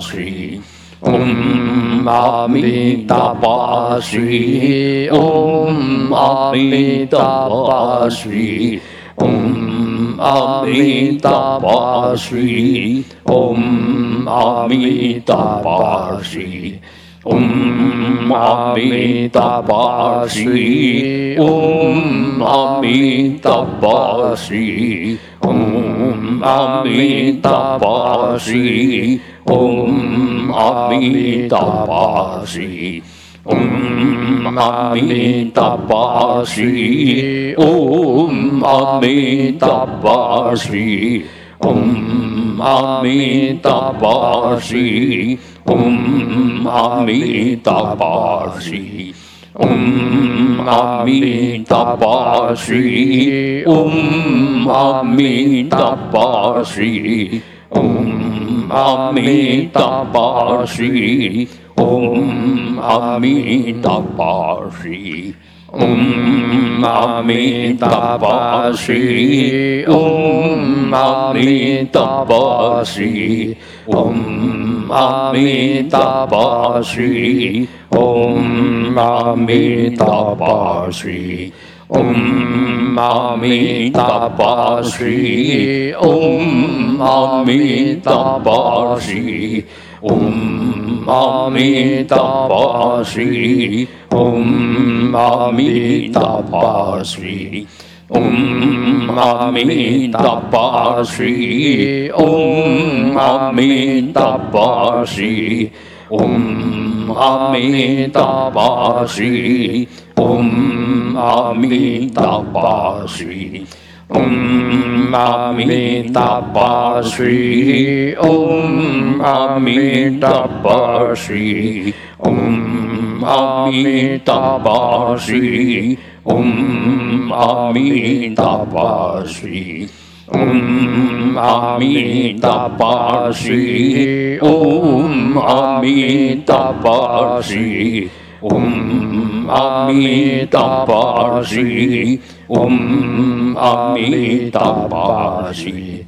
[1.02, 8.80] Om Amitabha Shri Om Amitabha Shri
[9.16, 16.80] Om Amitabha Shri Om Amitabha Shri
[17.22, 33.02] Om Amitabha Shri Om Amitabha Shri Om Amitabha Shri Om Amitabha Shri
[33.44, 41.26] Om Amitabha Shri Om Amitabha Shri
[41.62, 49.14] Om Amitabha Shri Om Amitabha Shri
[49.54, 65.34] Om Amitabha Shri Om Amitabha Shri Om Amitabha Shri Om Amitabha Shri
[65.72, 73.56] Om 阿弥达巴西，嗡阿弥达巴西。
[73.86, 81.52] 嗡阿弥达巴西，嗡阿弥达巴西，
[81.88, 89.64] 嗡阿弥达巴西，嗡阿弥达巴西，
[90.00, 90.69] 嗡
[91.08, 97.66] Amitabhasri, Om Amitabhasri,
[98.10, 105.70] Om Amitabhasri, Om Amitabhasri,
[106.10, 113.66] Om Amitabhasri, Om Amitabhasri.
[114.10, 118.16] Om Amitabha Shri.
[118.16, 121.94] Om Amitabha Shri.
[122.18, 125.96] Om Amitabha Shri.
[126.24, 129.88] Om Amitabha Shri.
[130.28, 134.40] Om Amitabha Shri.
[134.40, 136.98] Om Amitabha
[137.42, 138.10] Shri.
[138.42, 142.20] Om Amitabha Shri.
[142.50, 146.04] 嗡阿弥达巴西，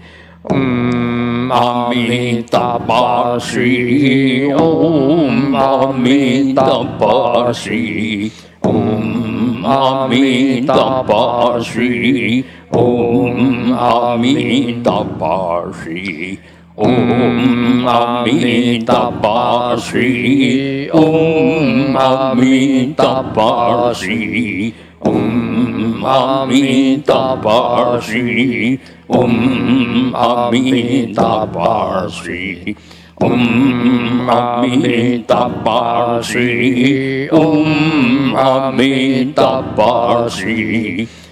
[0.51, 8.32] 嗡阿弥达巴西，嗡阿弥达巴西，
[8.62, 16.40] 嗡阿弥达巴西，嗡阿弥达巴西。
[16.74, 25.72] 嗡阿弥达巴西，嗡阿弥达巴西，嗡
[26.05, 27.18] Amitabarshi,
[29.09, 31.57] Om Amitabarshi,
[33.20, 35.28] Om Amitabarshi,
[37.32, 39.28] Om Amitabarshi,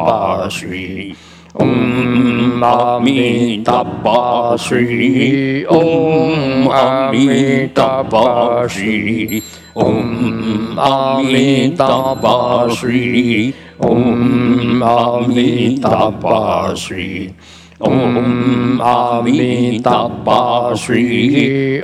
[1.54, 9.44] 嗡阿弥达巴西，嗡阿弥达巴西。
[9.76, 13.54] 嗡阿弥达巴西，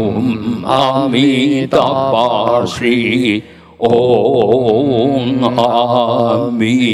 [0.06, 3.42] 嗡阿弥达巴西，
[3.84, 6.90] 嗡阿弥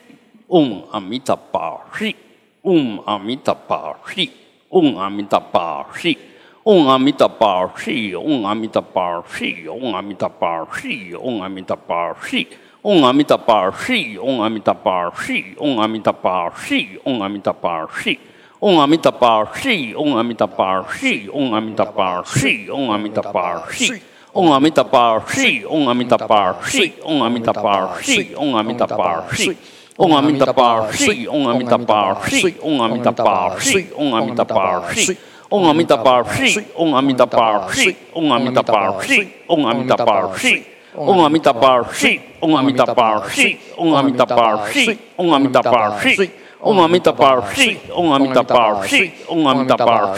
[0.48, 2.14] 嗡阿弥达巴西。
[2.60, 4.28] 嗡阿弥达巴西，
[4.72, 6.18] 嗡阿弥达巴西，
[6.64, 12.48] 嗡阿弥达巴西，嗡阿弥达巴西，嗡阿弥达巴西，嗡阿弥达巴西。
[12.86, 18.18] Om Amitabha Shri, Om Amitabha Shri, Om Amitabha Shri, Om Amitabha Shri.
[18.60, 24.02] Om Amitabha Shri, Om Amitabha Shri, Om Amitabha Shri, Om Amitabha Shri.
[24.34, 29.56] Om Amitabha Shri, Om Amitabha Shri, Om Amitabha Shri, Om Amitabha Shri.
[29.98, 35.16] Om Amitabha Shri, Om Amitabha Shri, Om Amitabha Shri, Om Amitabha Shri.
[35.50, 40.73] Om Amitabha Shri, Om Amitabha Shri, Om Amitabha Shri, Om Amitabha Shri.
[40.96, 43.58] 嗡阿弥达巴西，嗡阿弥达巴西。
[43.76, 46.18] 嗡阿弥达巴西，嗡阿弥达巴西，
[47.94, 50.14] 嗡阿弥达巴西，嗡阿弥达巴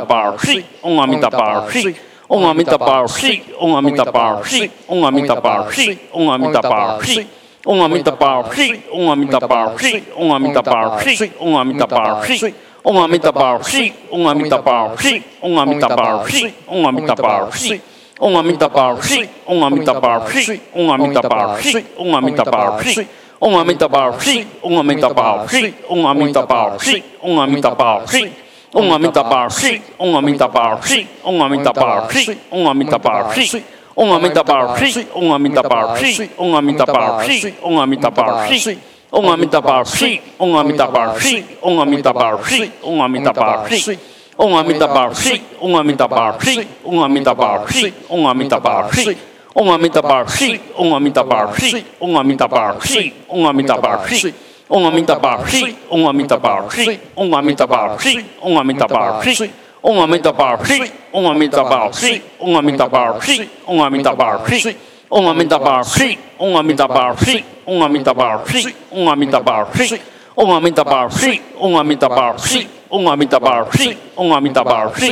[0.02, 0.64] 巴西。
[0.80, 1.94] 嗡阿弥达巴西，
[2.30, 7.28] 嗡阿弥达巴西，嗡阿弥达巴西，嗡阿弥达巴西，嗡阿弥达巴西，
[7.64, 10.04] 嗡阿弥达巴西，嗡阿弥达巴西。
[10.16, 12.54] 嗡阿弥达巴西，嗡阿弥达巴西，
[12.84, 17.82] 嗡阿弥达巴西，嗡阿弥达巴西，嗡阿弥达巴西，嗡阿弥达巴西。
[18.20, 23.08] 嗡阿弥达巴西，嗡阿弥达巴西，嗡阿弥达巴西，嗡阿弥达巴西，
[23.40, 28.30] 嗡阿弥达巴西，嗡阿弥达巴西，嗡阿弥达巴西，嗡阿弥达巴西，
[28.74, 33.64] 嗡阿弥达巴西，嗡阿弥达巴西，嗡阿弥达巴西，嗡阿弥达巴西，
[33.96, 43.98] 嗡阿弥达巴西，嗡阿弥达巴西，嗡阿弥达巴西，嗡阿弥达巴西，嗡阿弥达巴西，嗡阿弥达巴西，嗡阿弥达巴西，嗡阿弥达巴西。
[44.40, 49.18] 嗡阿弥陀佛，是，嗡阿弥陀佛，是，嗡阿弥陀佛，是，嗡阿弥陀佛，是，
[49.56, 54.34] 嗡阿弥陀佛，是，嗡阿弥陀佛，是，嗡阿弥陀佛，是，嗡阿弥陀佛，是，
[54.70, 59.50] 嗡阿弥陀佛，是，嗡阿弥陀佛，是，嗡阿弥陀佛，是，嗡阿弥陀佛，是，
[59.82, 64.76] 嗡阿弥陀佛，是，嗡阿弥陀佛，是，嗡阿弥陀佛，是，嗡阿弥陀佛，是。
[65.10, 70.00] 嗡阿弥陀佛，是，嗡阿弥陀佛，是，嗡阿弥陀佛，是，嗡阿弥陀佛，是。
[70.36, 75.08] 嗡阿弥陀佛，是，嗡阿弥陀佛，是，嗡阿弥陀佛，是，嗡阿弥陀佛，是，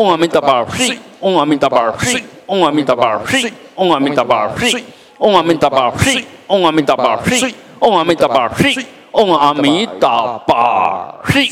[0.00, 4.82] 嗡阿弥陀佛，是，嗡阿弥陀佛，是，嗡阿弥陀佛，是，嗡阿弥陀佛，是，
[5.18, 8.74] 嗡阿弥陀佛，是，嗡阿弥陀佛，是，唵阿弥陀佛嘿，
[9.12, 11.48] 唵阿弥陀佛嘿，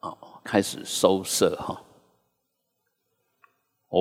[0.00, 1.80] 好，开始收摄哈，
[3.88, 3.98] 哦。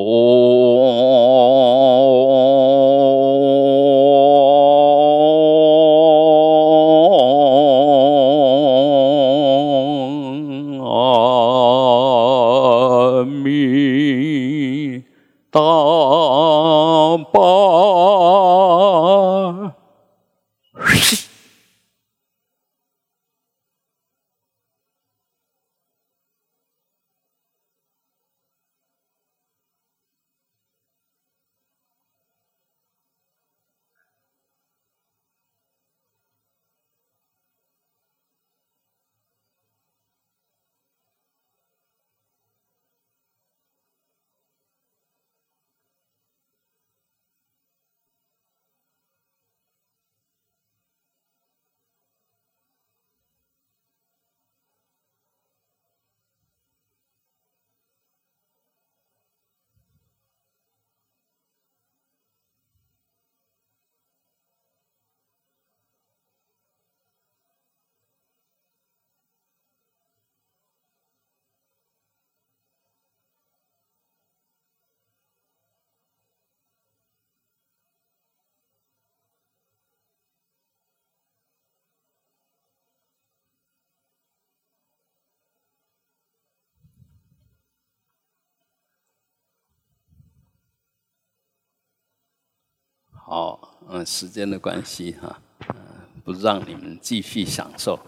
[93.30, 93.60] 好，
[93.90, 95.38] 嗯，时间的关系哈，
[95.68, 95.76] 嗯，
[96.24, 98.00] 不让你们继续享受，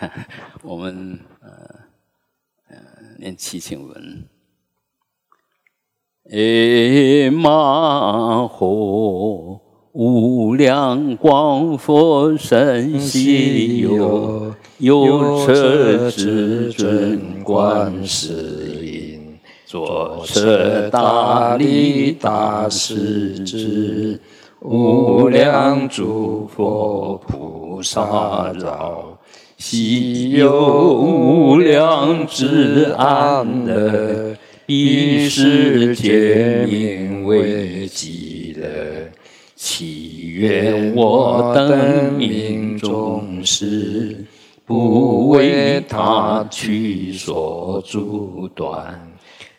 [0.62, 1.48] 我们呃
[3.18, 4.22] 念七请文。
[6.30, 9.58] 哎嘛吽，
[9.92, 24.20] 无量光佛身西游，有车至尊观世音，坐车大利大势至。
[24.68, 29.16] 无量诸佛菩萨绕，
[29.56, 34.36] 悉有无量智安乐，
[34.66, 38.66] 彼世界名为极乐。
[39.54, 44.16] 祈愿我等命中时，
[44.64, 49.00] 不为他取所阻断，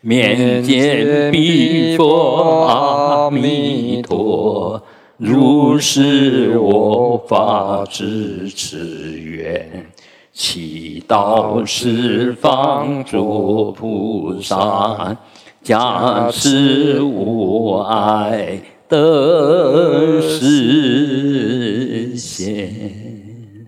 [0.01, 4.83] 面见彼佛阿弥陀。
[5.17, 9.87] 如是我法之持愿，
[10.31, 15.17] 祈祷十方诸菩萨
[15.63, 23.67] 加持无碍得实现。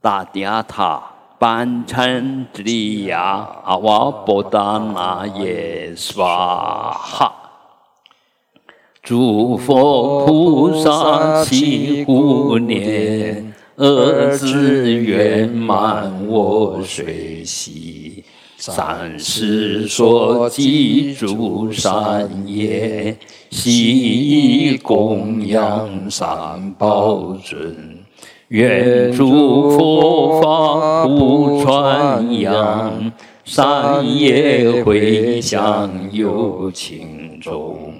[0.00, 1.00] 大嗲塔
[1.38, 7.32] 班禅里呀，阿瓦波达那耶娑哈。
[9.02, 18.22] 诸佛菩萨起护念，儿子圆满我随喜。
[18.56, 23.16] 三世所记诸善业，
[23.50, 27.74] 悉供养三宝尊。
[28.50, 33.10] 愿诸佛法无传扬，
[33.44, 37.94] 善业回向有情中。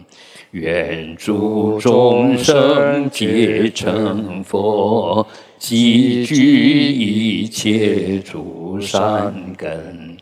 [0.52, 5.26] 愿诸众生皆成佛，
[5.58, 10.14] 积聚一切诸善根，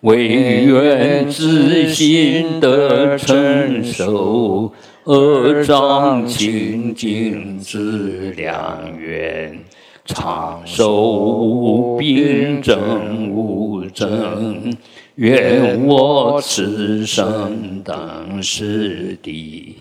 [0.00, 4.72] 唯愿自心得成熟，
[5.04, 9.58] 恶障清净自良缘，
[10.06, 14.74] 长寿无病症无症。
[15.16, 19.76] 愿我此生当师弟，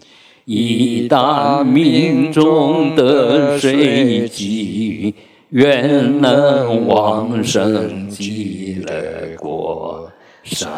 [0.45, 5.15] 一旦命中得随机，
[5.49, 10.07] 愿能往生极乐国，
[10.43, 10.69] 生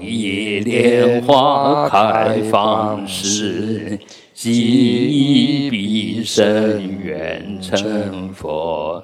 [0.00, 3.98] 一莲花开放时，
[4.32, 9.02] 即必生愿成佛。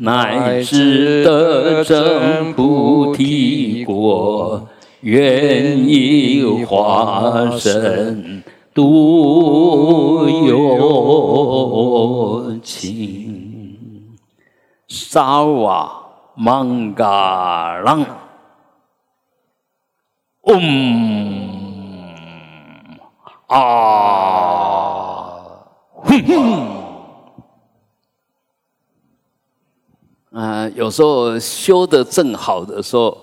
[0.00, 4.68] 乃至得证菩提果，
[5.00, 14.14] 愿以化身度有情。
[14.88, 15.90] 萨瓦
[16.36, 18.06] 曼嘎朗，
[20.42, 20.62] 嗡
[23.48, 23.58] 啊，
[26.04, 26.77] 哼哼。
[30.38, 33.18] 啊，有时候修的正好的时候，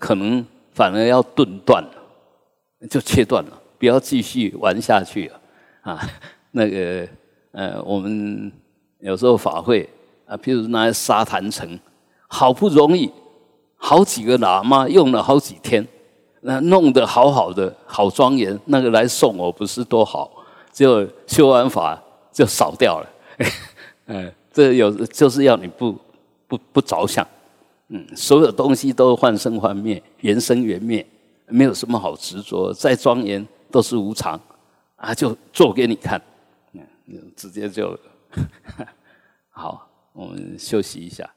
[0.00, 1.90] 可能反而要顿断了，
[2.90, 5.40] 就切断了，不要继续玩下去了。
[5.82, 6.00] 啊，
[6.50, 7.06] 那个
[7.52, 8.50] 呃，我们
[8.98, 9.88] 有时候法会
[10.26, 11.78] 啊，譬如那沙坛城，
[12.26, 13.08] 好不容易
[13.76, 15.86] 好几个喇嘛用了好几天，
[16.40, 20.28] 那弄得好好的，好庄严，那个来送我不是多好，
[20.72, 22.02] 就修完法
[22.32, 23.06] 就扫掉了。
[24.06, 25.96] 嗯， 这有就是要你不。
[26.48, 27.26] 不不着想，
[27.88, 31.06] 嗯，所有东西都幻生幻灭，缘生缘灭，
[31.46, 32.72] 没有什么好执着。
[32.72, 34.40] 再庄严都是无常，
[34.96, 36.20] 啊，就做给你看，
[36.72, 37.98] 嗯，直接就
[39.50, 39.82] 好。
[40.12, 41.30] 我们休息一下。